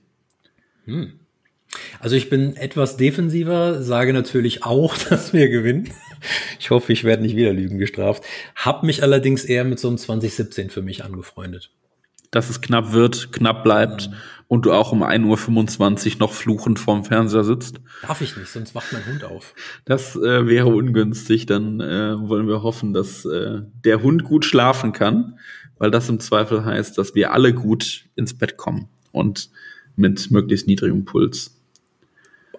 Hm. 0.85 1.13
Also 1.99 2.15
ich 2.15 2.29
bin 2.29 2.55
etwas 2.55 2.97
defensiver, 2.97 3.81
sage 3.81 4.13
natürlich 4.13 4.63
auch, 4.63 4.97
dass 5.09 5.33
wir 5.33 5.49
gewinnen. 5.49 5.89
Ich 6.59 6.69
hoffe, 6.69 6.91
ich 6.91 7.03
werde 7.03 7.23
nicht 7.23 7.35
wieder 7.35 7.53
Lügen 7.53 7.79
gestraft. 7.79 8.23
Hab 8.55 8.83
mich 8.83 9.01
allerdings 9.03 9.45
eher 9.45 9.63
mit 9.63 9.79
so 9.79 9.87
einem 9.87 9.97
2017 9.97 10.69
für 10.69 10.81
mich 10.81 11.03
angefreundet 11.03 11.71
dass 12.31 12.49
es 12.49 12.61
knapp 12.61 12.91
wird, 12.91 13.31
knapp 13.31 13.63
bleibt 13.63 14.09
mhm. 14.09 14.15
und 14.47 14.65
du 14.65 14.73
auch 14.73 14.91
um 14.91 15.03
1.25 15.03 16.13
Uhr 16.13 16.19
noch 16.19 16.33
fluchend 16.33 16.79
vorm 16.79 17.03
Fernseher 17.03 17.43
sitzt. 17.43 17.81
Darf 18.01 18.21
ich 18.21 18.35
nicht, 18.37 18.49
sonst 18.49 18.75
wacht 18.75 18.93
mein 18.93 19.05
Hund 19.05 19.23
auf. 19.23 19.53
Das 19.85 20.15
äh, 20.15 20.47
wäre 20.47 20.67
ungünstig. 20.67 21.45
Dann 21.45 21.79
äh, 21.79 22.19
wollen 22.19 22.47
wir 22.47 22.63
hoffen, 22.63 22.93
dass 22.93 23.25
äh, 23.25 23.61
der 23.83 24.03
Hund 24.03 24.23
gut 24.23 24.45
schlafen 24.45 24.93
kann. 24.93 25.39
weil 25.77 25.91
das 25.91 26.09
im 26.09 26.19
Zweifel 26.19 26.65
heißt, 26.65 26.97
dass 26.97 27.15
wir 27.15 27.31
alle 27.31 27.53
gut 27.53 28.05
ins 28.15 28.37
Bett 28.37 28.57
kommen 28.57 28.89
und 29.11 29.49
mit 29.95 30.29
möglichst 30.29 30.67
niedrigem 30.67 31.05
Puls 31.05 31.58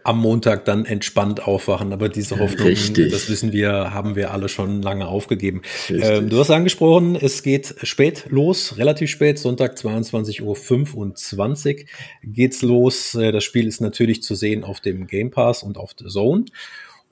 am 0.03 0.19
Montag 0.19 0.65
dann 0.65 0.85
entspannt 0.85 1.47
aufwachen. 1.47 1.93
Aber 1.93 2.09
diese 2.09 2.39
Hoffnung, 2.39 2.69
Richtig. 2.69 3.11
das 3.11 3.29
wissen 3.29 3.53
wir, 3.53 3.93
haben 3.93 4.17
wir 4.17 4.33
alle 4.33 4.49
schon 4.49 4.83
lange 4.83 5.07
aufgegeben. 5.07 5.63
Ähm, 5.89 6.29
du 6.29 6.39
hast 6.39 6.51
angesprochen, 6.51 7.17
es 7.17 7.43
geht 7.43 7.75
spät 7.83 8.27
los, 8.29 8.77
relativ 8.79 9.11
spät, 9.11 9.39
Sonntag 9.39 9.77
22.25 9.77 10.43
Uhr 10.43 11.87
geht's 12.23 12.63
los. 12.63 13.15
Äh, 13.15 13.33
das 13.33 13.45
Spiel 13.45 13.67
ist 13.67 13.81
natürlich 13.81 14.23
zu 14.23 14.35
sehen 14.35 14.65
auf 14.65 14.81
dem 14.81 15.07
Game 15.07 15.31
Pass 15.31 15.63
und 15.63 15.77
auf 15.77 15.93
The 15.99 16.07
Zone. 16.07 16.47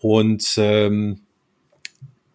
Und 0.01 0.55
ähm, 0.57 1.21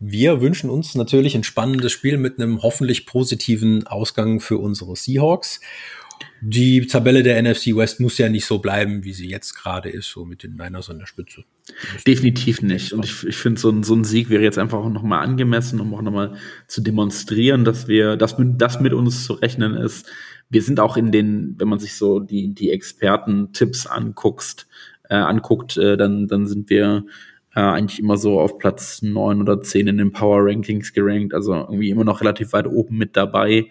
wir 0.06 0.42
wünschen 0.42 0.70
uns 0.70 0.96
natürlich 0.96 1.34
ein 1.36 1.46
spannendes 1.46 1.94
Spiel 1.94 2.18
mit 2.18 2.38
einem 2.38 2.62
hoffentlich 2.62 3.06
positiven 3.06 3.88
Ausgang 3.88 4.42
für 4.42 4.58
unsere 4.58 4.98
Seahawks 4.98 5.62
die 6.45 6.86
Tabelle 6.88 7.23
der 7.23 7.41
NFC 7.41 7.67
West 7.75 8.01
muss 8.01 8.17
ja 8.17 8.27
nicht 8.27 8.45
so 8.45 8.60
bleiben, 8.60 9.06
wie 9.06 9.13
sie 9.13 9.29
jetzt 9.29 9.53
gerade 9.53 9.89
ist, 9.89 10.10
so 10.10 10.25
mit 10.25 10.43
den 10.43 10.58
Niners 10.58 10.89
an 10.89 10.99
der 10.99 11.06
Spitze. 11.06 11.45
Definitiv 12.06 12.62
nicht. 12.62 12.91
Und 12.91 13.06
ich, 13.06 13.25
ich 13.25 13.38
finde, 13.38 13.62
so 13.62 13.69
ein, 13.69 13.84
so 13.84 13.95
ein 13.95 14.03
Sieg 14.03 14.29
wäre 14.29 14.43
jetzt 14.43 14.58
einfach 14.58 14.79
auch 14.79 14.89
nochmal 14.89 15.23
angemessen, 15.23 15.79
um 15.79 15.93
auch 15.93 16.01
nochmal 16.01 16.36
zu 16.67 16.82
demonstrieren, 16.82 17.63
dass 17.63 17.88
wir, 17.88 18.17
dass 18.17 18.38
mit, 18.38 18.62
dass 18.62 18.82
mit 18.82 18.91
uns 18.91 19.23
zu 19.23 19.34
rechnen 19.34 19.73
ist. 19.75 20.06
Wir 20.49 20.62
sind 20.62 20.82
auch 20.82 20.97
in 20.97 21.13
den, 21.13 21.56
wenn 21.60 21.69
man 21.69 21.79
sich 21.79 21.95
so 21.95 22.19
die, 22.19 22.53
die 22.53 22.71
Experten-Tipps 22.71 23.88
anguckt, 23.88 24.67
äh, 25.10 25.15
anguckt, 25.15 25.77
äh, 25.77 25.95
dann, 25.95 26.27
dann 26.27 26.45
sind 26.45 26.69
wir 26.69 27.06
äh, 27.56 27.62
eigentlich 27.62 27.99
immer 27.99 28.17
so 28.17 28.41
auf 28.41 28.58
Platz 28.58 29.01
neun 29.01 29.41
oder 29.41 29.62
zehn 29.62 29.88
in 29.88 29.97
den 29.97 30.12
Power 30.12 30.45
Rankings 30.45 30.91
gerankt, 30.91 31.34
also 31.34 31.53
irgendwie 31.53 31.89
immer 31.89 32.03
noch 32.03 32.19
relativ 32.19 32.51
weit 32.51 32.67
oben 32.67 32.97
mit 32.97 33.15
dabei. 33.15 33.69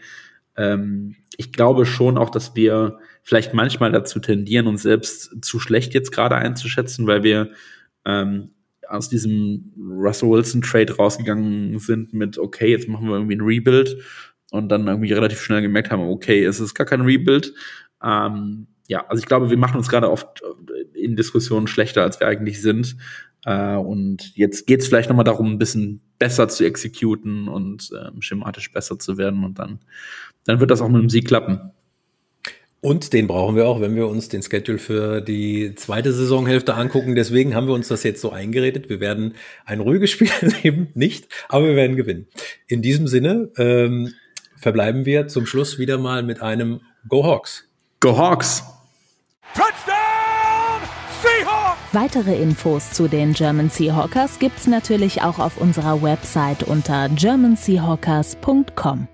Ähm, 0.57 1.17
ich 1.37 1.53
glaube 1.53 1.87
schon 1.87 2.19
auch, 2.19 2.31
dass 2.31 2.55
wir 2.55 2.99
vielleicht 3.23 3.55
manchmal 3.55 3.93
dazu 3.93 4.21
tendieren, 4.21 4.67
uns 4.67 4.83
selbst 4.83 5.37
zu 5.43 5.59
schlecht 5.59 5.95
jetzt 5.95 6.13
gerade 6.13 6.37
einzuschätzen, 6.37 7.07
weil 7.07 7.23
wir 7.23 7.51
ähm, 8.05 8.51
aus 8.89 9.09
diesem 9.09 9.73
Russell 9.79 10.29
Wilson 10.29 10.63
Trade 10.63 10.97
rausgegangen 10.97 11.79
sind 11.79 12.13
mit, 12.13 12.39
okay, 12.39 12.71
jetzt 12.71 12.89
machen 12.89 13.09
wir 13.09 13.15
irgendwie 13.15 13.37
ein 13.37 13.41
Rebuild 13.41 13.97
und 14.51 14.69
dann 14.69 14.87
irgendwie 14.87 15.13
relativ 15.13 15.41
schnell 15.41 15.63
gemerkt 15.63 15.91
haben, 15.91 16.03
okay, 16.03 16.45
es 16.45 16.61
ist 16.61 16.75
gar 16.75 16.87
kein 16.87 17.01
Rebuild. 17.01 17.55
Ähm, 18.05 18.67
ja, 18.89 19.07
also 19.07 19.21
ich 19.21 19.27
glaube, 19.27 19.49
wir 19.49 19.57
machen 19.57 19.79
uns 19.79 19.89
gerade 19.89 20.11
oft 20.11 20.43
in 20.95 21.17
Diskussionen 21.17 21.67
schlechter, 21.67 22.03
als 22.03 22.21
wir 22.21 22.27
eigentlich 22.27 22.61
sind. 22.61 22.97
Äh, 23.45 23.77
und 23.77 24.37
jetzt 24.37 24.67
geht 24.67 24.81
es 24.81 24.89
vielleicht 24.89 25.09
nochmal 25.09 25.25
darum, 25.25 25.53
ein 25.53 25.59
bisschen 25.59 26.03
besser 26.23 26.49
zu 26.49 26.65
exekuten 26.65 27.49
und 27.49 27.91
ähm, 27.93 28.23
schematisch 28.23 28.73
besser 28.73 28.97
zu 28.97 29.19
werden 29.19 29.43
und 29.43 29.59
dann 29.59 29.81
dann 30.45 30.61
wird 30.61 30.71
das 30.71 30.81
auch 30.81 30.89
mit 30.89 31.03
dem 31.03 31.11
Sieg 31.11 31.27
klappen. 31.27 31.73
Und 32.81 33.13
den 33.13 33.27
brauchen 33.27 33.57
wir 33.57 33.67
auch, 33.67 33.81
wenn 33.81 33.97
wir 33.97 34.07
uns 34.07 34.29
den 34.29 34.43
Schedule 34.43 34.79
für 34.79 35.21
die 35.21 35.75
zweite 35.75 36.13
Saisonhälfte 36.13 36.75
angucken. 36.75 37.17
Deswegen 37.17 37.55
haben 37.57 37.67
wir 37.67 37.75
uns 37.75 37.89
das 37.89 38.05
jetzt 38.05 38.21
so 38.21 38.31
eingeredet. 38.31 38.89
Wir 38.89 39.01
werden 39.01 39.35
ein 39.65 39.81
ruhiges 39.81 40.11
Spiel 40.11 40.31
erleben, 40.41 40.89
nicht, 40.95 41.27
aber 41.49 41.67
wir 41.67 41.77
werden 41.77 41.97
gewinnen. 41.97 42.29
In 42.69 42.83
diesem 42.83 43.09
Sinne 43.09 43.51
ähm, 43.57 44.15
verbleiben 44.57 45.05
wir 45.07 45.27
zum 45.27 45.47
Schluss 45.47 45.79
wieder 45.79 45.99
mal 45.99 46.23
mit 46.23 46.41
einem 46.41 46.81
Go 47.09 47.25
Hawks. 47.25 47.69
Go 48.01 48.17
Hawks! 48.17 48.63
Touchdown! 49.55 49.92
Weitere 51.95 52.41
Infos 52.41 52.91
zu 52.93 53.07
den 53.07 53.35
German 53.35 53.69
Seahawkers 53.69 54.39
gibt's 54.39 54.67
natürlich 54.67 55.21
auch 55.21 55.39
auf 55.39 55.59
unserer 55.59 56.01
Website 56.01 56.63
unter 56.63 57.11
germanseahawkers.com. 57.11 59.09